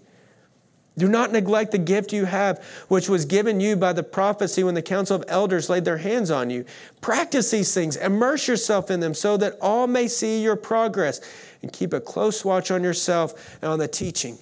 Do 1.01 1.09
not 1.09 1.33
neglect 1.33 1.73
the 1.73 1.79
gift 1.79 2.13
you 2.13 2.27
have, 2.27 2.63
which 2.89 3.09
was 3.09 3.25
given 3.25 3.59
you 3.59 3.75
by 3.75 3.95
the 3.95 4.03
prophecy 4.03 4.63
when 4.63 4.75
the 4.75 4.83
council 4.83 5.17
of 5.17 5.25
elders 5.29 5.71
laid 5.71 5.87
their 5.87 5.97
hands 5.97 6.31
on 6.31 6.51
you. 6.51 6.67
Practice 7.01 7.51
these 7.51 7.73
things, 7.73 7.97
immerse 7.97 8.47
yourself 8.47 8.91
in 8.91 9.01
them, 9.01 9.15
so 9.15 9.39
that 9.39 9.57
all 9.63 9.87
may 9.87 10.07
see 10.07 10.43
your 10.43 10.57
progress, 10.57 11.23
and 11.63 11.73
keep 11.73 11.95
a 11.95 12.03
close 12.03 12.45
watch 12.45 12.71
on 12.71 12.85
yourself 12.85 13.57
and 13.63 13.73
on 13.73 13.79
the 13.79 13.89
teaching. 13.89 14.37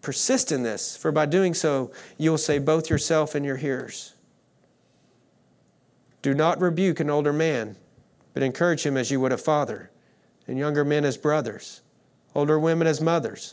Persist 0.00 0.50
in 0.50 0.62
this, 0.62 0.96
for 0.96 1.12
by 1.12 1.26
doing 1.26 1.52
so, 1.52 1.92
you 2.16 2.30
will 2.30 2.38
save 2.38 2.64
both 2.64 2.88
yourself 2.88 3.34
and 3.34 3.44
your 3.44 3.58
hearers. 3.58 4.14
Do 6.22 6.32
not 6.32 6.58
rebuke 6.58 7.00
an 7.00 7.10
older 7.10 7.34
man, 7.34 7.76
but 8.32 8.42
encourage 8.42 8.86
him 8.86 8.96
as 8.96 9.10
you 9.10 9.20
would 9.20 9.32
a 9.32 9.36
father, 9.36 9.90
and 10.46 10.56
younger 10.56 10.86
men 10.86 11.04
as 11.04 11.18
brothers, 11.18 11.82
older 12.34 12.58
women 12.58 12.86
as 12.86 13.02
mothers, 13.02 13.52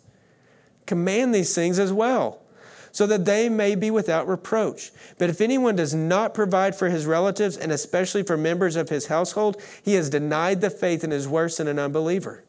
Command 0.85 1.33
these 1.33 1.53
things 1.55 1.79
as 1.79 1.93
well 1.93 2.41
so 2.91 3.07
that 3.07 3.25
they 3.25 3.49
may 3.49 3.75
be 3.75 3.89
without 3.89 4.27
reproach. 4.27 4.91
But 5.17 5.29
if 5.29 5.41
anyone 5.41 5.75
does 5.75 5.93
not 5.93 6.33
provide 6.33 6.75
for 6.75 6.89
his 6.89 7.05
relatives, 7.05 7.57
and 7.57 7.71
especially 7.71 8.23
for 8.23 8.37
members 8.37 8.75
of 8.75 8.89
his 8.89 9.07
household, 9.07 9.61
he 9.81 9.93
has 9.95 10.09
denied 10.09 10.61
the 10.61 10.69
faith 10.69 11.03
and 11.03 11.13
is 11.13 11.27
worse 11.27 11.57
than 11.57 11.67
an 11.67 11.79
unbeliever. 11.79 12.43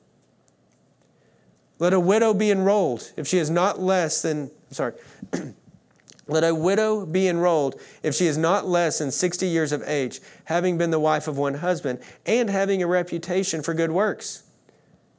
Let 1.78 1.92
a 1.92 2.00
widow 2.00 2.34
be 2.34 2.50
enrolled 2.50 3.12
if 3.16 3.26
she 3.26 3.38
is 3.38 3.50
not 3.50 3.80
less 3.80 4.22
than, 4.22 4.50
sorry, 4.70 4.94
let 6.26 6.44
a 6.44 6.54
widow 6.54 7.04
be 7.04 7.28
enrolled 7.28 7.80
if 8.02 8.14
she 8.14 8.26
is 8.26 8.38
not 8.38 8.66
less 8.66 8.98
than 8.98 9.10
60 9.10 9.46
years 9.46 9.72
of 9.72 9.82
age, 9.86 10.20
having 10.44 10.78
been 10.78 10.90
the 10.90 11.00
wife 11.00 11.26
of 11.26 11.38
one 11.38 11.54
husband, 11.54 12.00
and 12.24 12.50
having 12.50 12.82
a 12.82 12.86
reputation 12.86 13.62
for 13.62 13.74
good 13.74 13.90
works. 13.90 14.44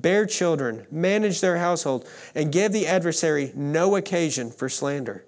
bear 0.00 0.26
children, 0.26 0.86
manage 0.90 1.40
their 1.40 1.58
household, 1.58 2.08
and 2.34 2.52
give 2.52 2.72
the 2.72 2.86
adversary 2.86 3.52
no 3.54 3.96
occasion 3.96 4.50
for 4.50 4.68
slander. 4.68 5.24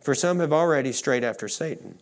For 0.00 0.14
some 0.14 0.40
have 0.40 0.52
already 0.52 0.92
strayed 0.92 1.22
after 1.22 1.48
Satan. 1.48 1.98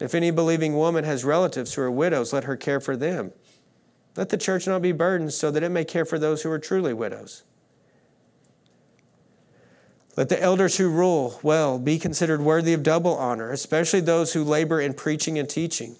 If 0.00 0.14
any 0.14 0.32
believing 0.32 0.76
woman 0.76 1.04
has 1.04 1.24
relatives 1.24 1.74
who 1.74 1.82
are 1.82 1.90
widows, 1.90 2.32
let 2.32 2.44
her 2.44 2.56
care 2.56 2.80
for 2.80 2.96
them. 2.96 3.32
Let 4.16 4.28
the 4.28 4.36
church 4.36 4.66
not 4.66 4.82
be 4.82 4.92
burdened 4.92 5.32
so 5.32 5.50
that 5.50 5.62
it 5.62 5.70
may 5.70 5.84
care 5.84 6.04
for 6.04 6.18
those 6.18 6.42
who 6.42 6.50
are 6.50 6.58
truly 6.58 6.92
widows. 6.92 7.44
Let 10.16 10.28
the 10.28 10.40
elders 10.40 10.76
who 10.76 10.88
rule 10.88 11.40
well 11.42 11.78
be 11.78 11.98
considered 11.98 12.40
worthy 12.40 12.72
of 12.72 12.84
double 12.84 13.16
honor, 13.16 13.50
especially 13.50 14.00
those 14.00 14.32
who 14.32 14.44
labor 14.44 14.80
in 14.80 14.94
preaching 14.94 15.38
and 15.38 15.48
teaching. 15.48 15.96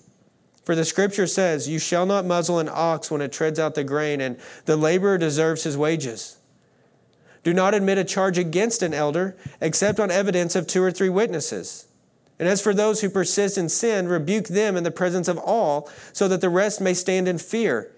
For 0.64 0.74
the 0.74 0.84
scripture 0.84 1.26
says, 1.26 1.68
You 1.68 1.78
shall 1.78 2.06
not 2.06 2.24
muzzle 2.24 2.58
an 2.58 2.70
ox 2.72 3.10
when 3.10 3.20
it 3.20 3.32
treads 3.32 3.58
out 3.58 3.74
the 3.74 3.84
grain, 3.84 4.20
and 4.20 4.38
the 4.64 4.76
laborer 4.76 5.18
deserves 5.18 5.64
his 5.64 5.76
wages. 5.76 6.38
Do 7.42 7.52
not 7.52 7.74
admit 7.74 7.98
a 7.98 8.04
charge 8.04 8.38
against 8.38 8.82
an 8.82 8.94
elder, 8.94 9.36
except 9.60 10.00
on 10.00 10.10
evidence 10.10 10.56
of 10.56 10.66
two 10.66 10.82
or 10.82 10.90
three 10.90 11.10
witnesses. 11.10 11.86
And 12.38 12.48
as 12.48 12.62
for 12.62 12.74
those 12.74 13.02
who 13.02 13.10
persist 13.10 13.58
in 13.58 13.68
sin, 13.68 14.08
rebuke 14.08 14.48
them 14.48 14.76
in 14.76 14.82
the 14.82 14.90
presence 14.90 15.28
of 15.28 15.38
all, 15.38 15.90
so 16.12 16.26
that 16.28 16.40
the 16.40 16.48
rest 16.48 16.80
may 16.80 16.94
stand 16.94 17.28
in 17.28 17.38
fear. 17.38 17.93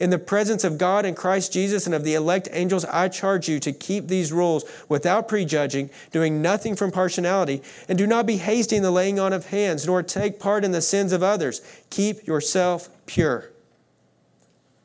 In 0.00 0.10
the 0.10 0.18
presence 0.18 0.64
of 0.64 0.78
God 0.78 1.04
and 1.04 1.16
Christ 1.16 1.52
Jesus 1.52 1.86
and 1.86 1.94
of 1.94 2.04
the 2.04 2.14
elect 2.14 2.48
angels, 2.52 2.84
I 2.86 3.08
charge 3.08 3.48
you 3.48 3.60
to 3.60 3.72
keep 3.72 4.08
these 4.08 4.32
rules 4.32 4.64
without 4.88 5.28
prejudging, 5.28 5.90
doing 6.10 6.42
nothing 6.42 6.74
from 6.74 6.90
partiality, 6.90 7.62
and 7.88 7.96
do 7.96 8.06
not 8.06 8.26
be 8.26 8.38
hasty 8.38 8.76
in 8.76 8.82
the 8.82 8.90
laying 8.90 9.20
on 9.20 9.32
of 9.32 9.46
hands, 9.46 9.86
nor 9.86 10.02
take 10.02 10.40
part 10.40 10.64
in 10.64 10.72
the 10.72 10.82
sins 10.82 11.12
of 11.12 11.22
others. 11.22 11.60
Keep 11.90 12.26
yourself 12.26 12.88
pure. 13.06 13.50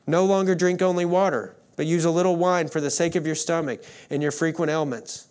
No 0.06 0.26
longer 0.26 0.56
drink 0.56 0.82
only 0.82 1.06
water, 1.06 1.56
but 1.76 1.86
use 1.86 2.06
a 2.06 2.12
little 2.12 2.36
wine 2.36 2.68
for 2.68 2.82
the 2.82 2.92
sake 2.92 3.16
of 3.16 3.26
your 3.26 3.36
stomach 3.36 3.84
and 4.10 4.22
your 4.22 4.32
frequent 4.32 4.72
ailments. 4.72 5.28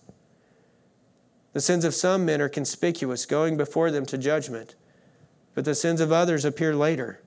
The 1.53 1.61
sins 1.61 1.85
of 1.85 1.95
some 1.95 2.25
men 2.25 2.41
are 2.41 2.49
conspicuous, 2.49 3.27
going 3.27 3.57
before 3.57 3.91
them 3.91 4.07
to 4.07 4.19
judgment, 4.19 4.75
but 5.55 5.65
the 5.65 5.75
sins 5.75 6.01
of 6.01 6.13
others 6.13 6.45
appear 6.45 6.75
later. 6.75 7.21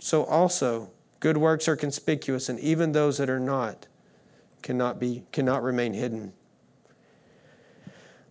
So 0.00 0.24
also, 0.24 0.90
Good 1.20 1.36
works 1.36 1.68
are 1.68 1.76
conspicuous, 1.76 2.48
and 2.48 2.58
even 2.60 2.92
those 2.92 3.18
that 3.18 3.30
are 3.30 3.40
not 3.40 3.86
cannot, 4.64 4.98
be, 4.98 5.22
cannot 5.30 5.62
remain 5.62 5.92
hidden. 5.92 6.32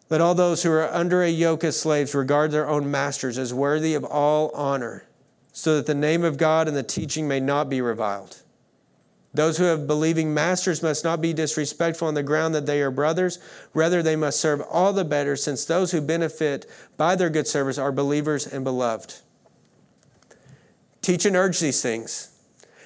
Let 0.09 0.21
all 0.21 0.35
those 0.35 0.63
who 0.63 0.71
are 0.71 0.91
under 0.91 1.23
a 1.23 1.29
yoke 1.29 1.63
as 1.63 1.79
slaves 1.79 2.13
regard 2.13 2.51
their 2.51 2.67
own 2.67 2.91
masters 2.91 3.37
as 3.37 3.53
worthy 3.53 3.93
of 3.93 4.03
all 4.03 4.49
honor, 4.53 5.05
so 5.53 5.75
that 5.75 5.85
the 5.85 5.95
name 5.95 6.23
of 6.23 6.37
God 6.37 6.67
and 6.67 6.75
the 6.75 6.83
teaching 6.83 7.27
may 7.27 7.39
not 7.39 7.69
be 7.69 7.81
reviled. 7.81 8.41
Those 9.33 9.57
who 9.57 9.63
have 9.63 9.87
believing 9.87 10.33
masters 10.33 10.83
must 10.83 11.03
not 11.03 11.19
be 11.19 11.33
disrespectful 11.33 12.07
on 12.07 12.13
the 12.13 12.21
ground 12.21 12.53
that 12.53 12.67
they 12.67 12.81
are 12.81 12.91
brothers. 12.91 13.39
Rather, 13.73 14.03
they 14.03 14.15
must 14.15 14.39
serve 14.39 14.61
all 14.69 14.93
the 14.93 15.05
better, 15.05 15.35
since 15.35 15.65
those 15.65 15.91
who 15.91 16.01
benefit 16.01 16.69
by 16.97 17.15
their 17.15 17.31
good 17.31 17.47
service 17.47 17.79
are 17.79 17.91
believers 17.91 18.45
and 18.45 18.63
beloved. 18.63 19.15
Teach 21.01 21.25
and 21.25 21.35
urge 21.35 21.59
these 21.59 21.81
things. 21.81 22.32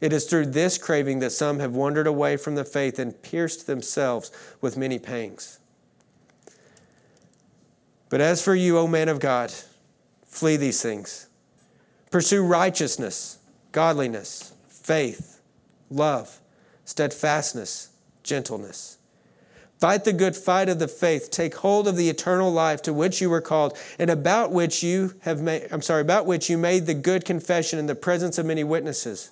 It 0.00 0.12
is 0.12 0.24
through 0.24 0.46
this 0.46 0.76
craving 0.78 1.20
that 1.20 1.30
some 1.30 1.60
have 1.60 1.74
wandered 1.74 2.06
away 2.06 2.36
from 2.36 2.54
the 2.54 2.64
faith 2.64 2.98
and 2.98 3.20
pierced 3.22 3.66
themselves 3.66 4.30
with 4.60 4.76
many 4.76 4.98
pangs. 4.98 5.58
But 8.08 8.20
as 8.20 8.42
for 8.42 8.54
you, 8.54 8.78
O 8.78 8.86
man 8.86 9.08
of 9.08 9.18
God, 9.18 9.52
flee 10.26 10.56
these 10.56 10.82
things. 10.82 11.28
Pursue 12.10 12.44
righteousness, 12.44 13.38
godliness, 13.72 14.52
faith, 14.68 15.40
love, 15.90 16.40
steadfastness, 16.84 17.88
gentleness. 18.22 18.98
Fight 19.80 20.04
the 20.04 20.12
good 20.12 20.36
fight 20.36 20.68
of 20.68 20.78
the 20.78 20.88
faith. 20.88 21.30
Take 21.30 21.56
hold 21.56 21.88
of 21.88 21.96
the 21.96 22.08
eternal 22.08 22.50
life 22.50 22.82
to 22.82 22.92
which 22.92 23.20
you 23.20 23.28
were 23.28 23.40
called 23.40 23.76
and 23.98 24.08
about 24.08 24.52
which 24.52 24.82
you 24.82 25.14
have 25.22 25.42
made 25.42 25.66
I'm 25.70 25.82
sorry, 25.82 26.02
about 26.02 26.26
which 26.26 26.48
you 26.48 26.56
made 26.56 26.86
the 26.86 26.94
good 26.94 27.24
confession 27.24 27.78
in 27.78 27.86
the 27.86 27.94
presence 27.94 28.38
of 28.38 28.46
many 28.46 28.64
witnesses. 28.64 29.30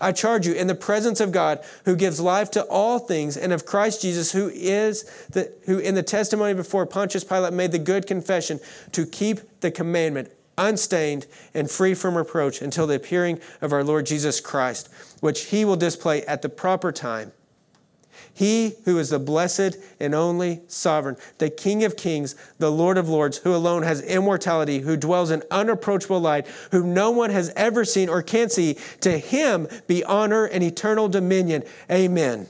I 0.00 0.12
charge 0.12 0.46
you 0.46 0.54
in 0.54 0.66
the 0.66 0.74
presence 0.74 1.20
of 1.20 1.32
God 1.32 1.64
who 1.84 1.96
gives 1.96 2.20
life 2.20 2.50
to 2.52 2.62
all 2.64 2.98
things 2.98 3.36
and 3.36 3.52
of 3.52 3.66
Christ 3.66 4.02
Jesus 4.02 4.32
who 4.32 4.48
is 4.48 5.04
the, 5.30 5.52
who 5.66 5.78
in 5.78 5.94
the 5.94 6.02
testimony 6.02 6.54
before 6.54 6.86
Pontius 6.86 7.24
Pilate 7.24 7.52
made 7.52 7.72
the 7.72 7.78
good 7.78 8.06
confession 8.06 8.60
to 8.92 9.06
keep 9.06 9.60
the 9.60 9.70
commandment 9.70 10.30
unstained 10.56 11.26
and 11.54 11.70
free 11.70 11.94
from 11.94 12.16
reproach 12.16 12.62
until 12.62 12.86
the 12.86 12.94
appearing 12.94 13.40
of 13.60 13.72
our 13.72 13.84
Lord 13.84 14.06
Jesus 14.06 14.40
Christ 14.40 14.88
which 15.20 15.46
he 15.46 15.64
will 15.64 15.76
display 15.76 16.24
at 16.24 16.42
the 16.42 16.48
proper 16.48 16.92
time 16.92 17.32
he 18.38 18.76
who 18.84 19.00
is 19.00 19.10
the 19.10 19.18
blessed 19.18 19.76
and 19.98 20.14
only 20.14 20.60
sovereign, 20.68 21.16
the 21.38 21.50
King 21.50 21.82
of 21.82 21.96
kings, 21.96 22.36
the 22.58 22.70
Lord 22.70 22.96
of 22.96 23.08
lords, 23.08 23.38
who 23.38 23.52
alone 23.52 23.82
has 23.82 24.00
immortality, 24.00 24.78
who 24.78 24.96
dwells 24.96 25.32
in 25.32 25.42
unapproachable 25.50 26.20
light, 26.20 26.46
whom 26.70 26.94
no 26.94 27.10
one 27.10 27.30
has 27.30 27.52
ever 27.56 27.84
seen 27.84 28.08
or 28.08 28.22
can 28.22 28.48
see, 28.48 28.78
to 29.00 29.18
him 29.18 29.66
be 29.88 30.04
honor 30.04 30.44
and 30.44 30.62
eternal 30.62 31.08
dominion. 31.08 31.64
Amen. 31.90 32.48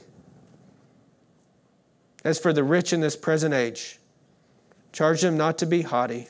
As 2.23 2.37
for 2.37 2.53
the 2.53 2.63
rich 2.63 2.93
in 2.93 3.01
this 3.01 3.15
present 3.15 3.55
age, 3.55 3.97
charge 4.91 5.21
them 5.21 5.37
not 5.37 5.57
to 5.57 5.65
be 5.65 5.81
haughty, 5.81 6.27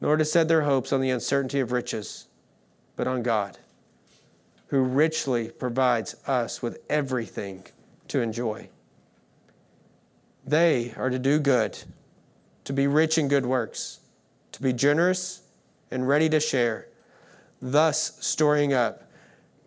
nor 0.00 0.16
to 0.16 0.24
set 0.24 0.48
their 0.48 0.62
hopes 0.62 0.92
on 0.92 1.00
the 1.00 1.10
uncertainty 1.10 1.60
of 1.60 1.70
riches, 1.70 2.26
but 2.96 3.06
on 3.06 3.22
God, 3.22 3.58
who 4.66 4.82
richly 4.82 5.50
provides 5.50 6.16
us 6.26 6.60
with 6.60 6.80
everything 6.90 7.64
to 8.12 8.20
enjoy. 8.20 8.68
They 10.46 10.92
are 10.96 11.08
to 11.08 11.18
do 11.18 11.38
good, 11.38 11.78
to 12.64 12.72
be 12.72 12.86
rich 12.86 13.16
in 13.16 13.26
good 13.26 13.46
works, 13.46 14.00
to 14.52 14.62
be 14.62 14.72
generous 14.72 15.42
and 15.90 16.06
ready 16.06 16.28
to 16.28 16.38
share, 16.38 16.88
thus 17.60 18.18
storing 18.20 18.74
up 18.74 19.10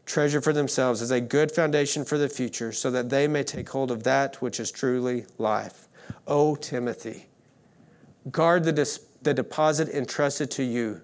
treasure 0.05 0.41
for 0.41 0.53
themselves 0.53 1.01
as 1.01 1.09
a 1.09 1.19
good 1.19 1.51
foundation 1.51 2.05
for 2.05 2.19
the 2.19 2.29
future, 2.29 2.71
so 2.71 2.91
that 2.91 3.09
they 3.09 3.27
may 3.27 3.43
take 3.43 3.69
hold 3.69 3.89
of 3.89 4.03
that 4.03 4.41
which 4.43 4.59
is 4.59 4.71
truly 4.71 5.25
life. 5.39 5.87
O 6.27 6.55
Timothy, 6.55 7.25
guard 8.29 8.63
the, 8.63 8.71
dis- 8.71 9.07
the 9.23 9.33
deposit 9.33 9.89
entrusted 9.89 10.51
to 10.51 10.63
you. 10.63 11.01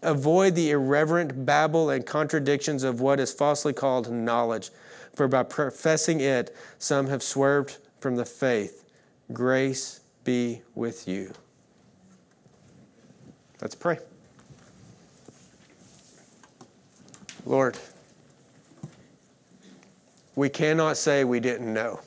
Avoid 0.00 0.54
the 0.54 0.70
irreverent 0.70 1.44
babble 1.44 1.90
and 1.90 2.06
contradictions 2.06 2.84
of 2.84 3.00
what 3.00 3.18
is 3.18 3.32
falsely 3.32 3.72
called 3.72 4.12
knowledge, 4.12 4.70
for 5.18 5.26
by 5.26 5.42
professing 5.42 6.20
it, 6.20 6.56
some 6.78 7.08
have 7.08 7.24
swerved 7.24 7.78
from 7.98 8.14
the 8.14 8.24
faith. 8.24 8.84
Grace 9.32 10.00
be 10.22 10.62
with 10.76 11.08
you. 11.08 11.32
Let's 13.60 13.74
pray. 13.74 13.98
Lord, 17.44 17.76
we 20.36 20.48
cannot 20.48 20.96
say 20.96 21.24
we 21.24 21.40
didn't 21.40 21.74
know. 21.74 21.98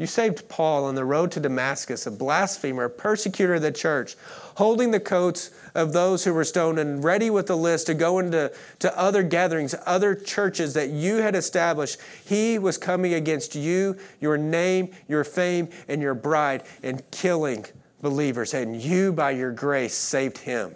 You 0.00 0.06
saved 0.06 0.48
Paul 0.48 0.86
on 0.86 0.94
the 0.94 1.04
road 1.04 1.30
to 1.32 1.40
Damascus, 1.40 2.06
a 2.06 2.10
blasphemer, 2.10 2.84
a 2.84 2.90
persecutor 2.90 3.56
of 3.56 3.60
the 3.60 3.70
church, 3.70 4.16
holding 4.56 4.92
the 4.92 4.98
coats 4.98 5.50
of 5.74 5.92
those 5.92 6.24
who 6.24 6.32
were 6.32 6.44
stoned 6.44 6.78
and 6.78 7.04
ready 7.04 7.28
with 7.28 7.50
a 7.50 7.54
list 7.54 7.88
to 7.88 7.92
go 7.92 8.18
into 8.18 8.50
to 8.78 8.98
other 8.98 9.22
gatherings, 9.22 9.74
other 9.84 10.14
churches 10.14 10.72
that 10.72 10.88
you 10.88 11.16
had 11.16 11.34
established. 11.34 12.00
He 12.24 12.58
was 12.58 12.78
coming 12.78 13.12
against 13.12 13.54
you, 13.54 13.98
your 14.20 14.38
name, 14.38 14.90
your 15.06 15.22
fame, 15.22 15.68
and 15.86 16.00
your 16.00 16.14
bride, 16.14 16.62
and 16.82 17.02
killing 17.10 17.66
believers. 18.00 18.54
And 18.54 18.80
you, 18.80 19.12
by 19.12 19.32
your 19.32 19.52
grace, 19.52 19.92
saved 19.92 20.38
him. 20.38 20.74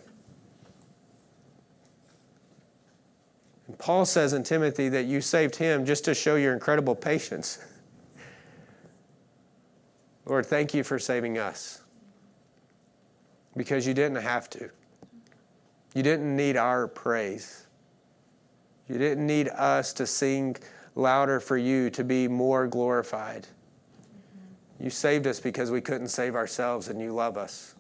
And 3.69 3.79
Paul 3.79 4.05
says 4.05 4.35
in 4.35 4.43
Timothy 4.43 4.91
that 4.91 5.07
you 5.07 5.23
saved 5.23 5.57
him 5.57 5.87
just 5.87 6.05
to 6.05 6.15
show 6.15 6.37
your 6.37 6.53
incredible 6.53 6.95
patience. 6.95 7.59
Lord, 10.27 10.47
thank 10.47 10.73
you 10.73 10.83
for 10.83 10.99
saving 10.99 11.39
us 11.39 11.83
because 13.57 13.87
you 13.87 13.95
didn't 13.95 14.23
have 14.23 14.49
to. 14.51 14.71
You 15.95 16.03
didn't 16.03 16.35
need 16.35 16.57
our 16.57 16.89
praise. 16.89 17.67
You 18.89 18.99
didn't 18.99 19.27
need 19.27 19.49
us 19.49 19.93
to 19.95 20.07
sing 20.07 20.57
louder 20.95 21.41
for 21.41 21.57
you 21.57 21.91
to 21.91 22.05
be 22.05 22.29
more 22.29 22.67
glorified. 22.67 23.47
You 24.81 24.91
saved 24.91 25.27
us 25.27 25.41
because 25.41 25.71
we 25.71 25.81
couldn't 25.81 26.09
save 26.09 26.35
ourselves 26.35 26.89
and 26.89 27.01
you 27.01 27.13
love 27.13 27.37
us. 27.37 27.75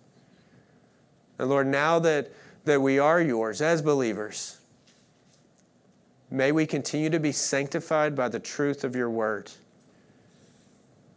And 1.38 1.48
Lord, 1.48 1.66
now 1.66 1.98
that, 1.98 2.30
that 2.64 2.80
we 2.80 2.98
are 2.98 3.20
yours 3.20 3.61
as 3.61 3.83
believers, 3.83 4.59
may 6.30 6.52
we 6.52 6.66
continue 6.66 7.11
to 7.11 7.20
be 7.20 7.33
sanctified 7.33 8.14
by 8.14 8.28
the 8.28 8.38
truth 8.38 8.85
of 8.85 8.94
your 8.94 9.11
word. 9.11 9.50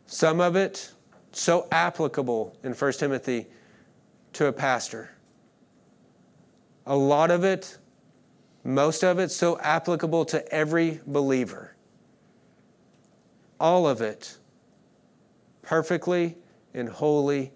Some 0.08 0.42
of 0.42 0.56
it 0.56 0.92
so 1.38 1.68
applicable 1.72 2.56
in 2.64 2.74
1 2.74 2.94
Timothy 2.94 3.46
to 4.34 4.48
a 4.48 4.54
pastor. 4.54 5.12
A 6.88 6.96
lot 6.96 7.32
of 7.32 7.44
it, 7.44 7.78
most 8.64 9.04
of 9.04 9.20
it, 9.20 9.30
so 9.30 9.60
applicable 9.60 10.26
to 10.26 10.52
every 10.54 11.00
believer. 11.06 11.76
All 13.60 13.88
of 13.88 14.02
it, 14.02 14.38
perfectly 15.62 16.36
and 16.74 16.90
holy, 16.90 17.52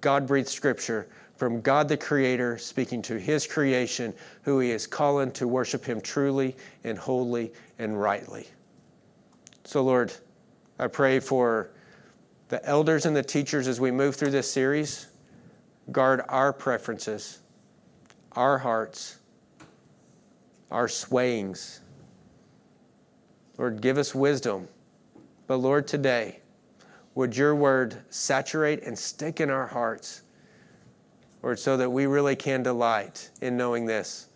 God 0.00 0.26
breathed 0.26 0.48
scripture 0.48 1.08
from 1.36 1.60
God 1.60 1.88
the 1.88 1.96
Creator 1.96 2.58
speaking 2.58 3.00
to 3.02 3.18
His 3.18 3.46
creation, 3.46 4.12
who 4.42 4.60
He 4.60 4.70
is 4.70 4.86
calling 4.86 5.30
to 5.32 5.48
worship 5.48 5.84
Him 5.84 6.00
truly 6.00 6.54
and 6.84 6.98
wholly 6.98 7.52
and 7.78 7.98
rightly. 7.98 8.46
So, 9.64 9.82
Lord, 9.82 10.12
I 10.78 10.86
pray 10.86 11.18
for 11.18 11.70
the 12.52 12.62
elders 12.66 13.06
and 13.06 13.16
the 13.16 13.22
teachers 13.22 13.66
as 13.66 13.80
we 13.80 13.90
move 13.90 14.14
through 14.14 14.30
this 14.30 14.52
series 14.52 15.06
guard 15.90 16.20
our 16.28 16.52
preferences, 16.52 17.38
our 18.32 18.58
hearts, 18.58 19.16
our 20.70 20.86
swayings. 20.86 21.80
Lord, 23.56 23.80
give 23.80 23.96
us 23.96 24.14
wisdom. 24.14 24.68
But 25.46 25.56
Lord, 25.56 25.88
today, 25.88 26.40
would 27.14 27.34
your 27.34 27.54
word 27.54 27.96
saturate 28.10 28.82
and 28.82 28.98
stick 28.98 29.40
in 29.40 29.48
our 29.48 29.66
hearts, 29.66 30.20
Lord, 31.42 31.58
so 31.58 31.78
that 31.78 31.88
we 31.88 32.04
really 32.04 32.36
can 32.36 32.62
delight 32.62 33.30
in 33.40 33.56
knowing 33.56 33.86
this 33.86 34.28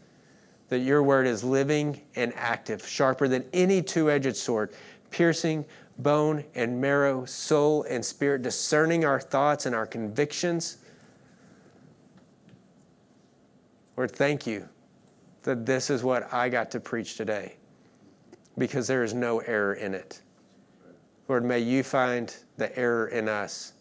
that 0.71 0.79
your 0.79 1.03
word 1.03 1.27
is 1.27 1.45
living 1.45 2.01
and 2.17 2.33
active, 2.35 2.85
sharper 2.89 3.29
than 3.29 3.45
any 3.53 3.83
two 3.83 4.11
edged 4.11 4.37
sword, 4.37 4.73
piercing 5.11 5.67
bone 5.99 6.45
and 6.55 6.81
marrow, 6.81 7.25
soul 7.25 7.85
and 7.85 8.05
spirit, 8.05 8.43
discerning 8.43 9.05
our 9.05 9.21
thoughts 9.21 9.67
and 9.67 9.75
our 9.75 9.87
convictions. 9.87 10.79
Lord, 13.97 14.11
thank 14.11 14.47
you 14.47 14.69
that 15.43 15.65
this 15.65 15.91
is 15.91 16.03
what 16.03 16.33
I 16.33 16.49
got 16.49 16.71
to 16.73 16.81
preach 16.81 17.17
today 17.17 17.57
because 18.59 18.87
there 18.87 19.05
is 19.05 19.15
no 19.15 19.39
error 19.41 19.75
in 19.75 19.95
it. 19.95 20.23
Lord, 21.29 21.45
may 21.45 21.61
you 21.61 21.83
find 21.83 22.35
the 22.57 22.77
error 22.79 23.09
in 23.09 23.29
us 23.29 23.73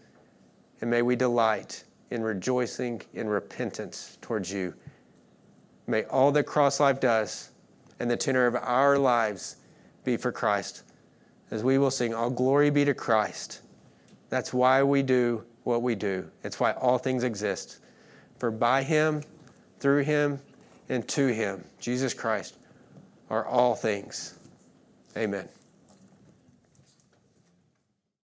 and 0.82 0.90
may 0.90 1.02
we 1.02 1.16
delight 1.16 1.84
in 2.12 2.22
rejoicing 2.22 3.02
in 3.14 3.28
repentance 3.28 4.18
towards 4.22 4.52
you. 4.52 4.74
May 5.88 6.04
all 6.06 6.32
that 6.32 6.44
cross 6.44 6.80
life 6.80 7.00
does 7.00 7.52
and 8.00 8.10
the 8.10 8.18
tenor 8.18 8.46
of 8.48 8.56
our 8.56 8.98
lives 8.98 9.58
be 10.04 10.18
for 10.18 10.32
Christ 10.32 10.84
as 11.52 11.64
we 11.64 11.78
will 11.78 11.92
sing, 11.92 12.14
All 12.14 12.30
glory 12.30 12.70
be 12.70 12.86
to 12.86 12.94
Christ. 12.94 13.62
That's 14.30 14.54
why 14.54 14.84
we 14.84 15.04
do 15.04 15.44
what 15.64 15.82
we 15.82 15.96
do. 15.96 16.30
It's 16.44 16.60
why 16.60 16.74
all 16.74 16.98
things 16.98 17.24
exist. 17.24 17.80
For 18.40 18.52
by 18.52 18.84
him, 18.84 19.24
through 19.80 20.04
him, 20.04 20.40
and 20.90 21.08
to 21.10 21.28
him, 21.28 21.64
Jesus 21.80 22.14
Christ, 22.14 22.58
are 23.30 23.46
all 23.46 23.76
things. 23.76 24.38
Amen. 25.18 25.48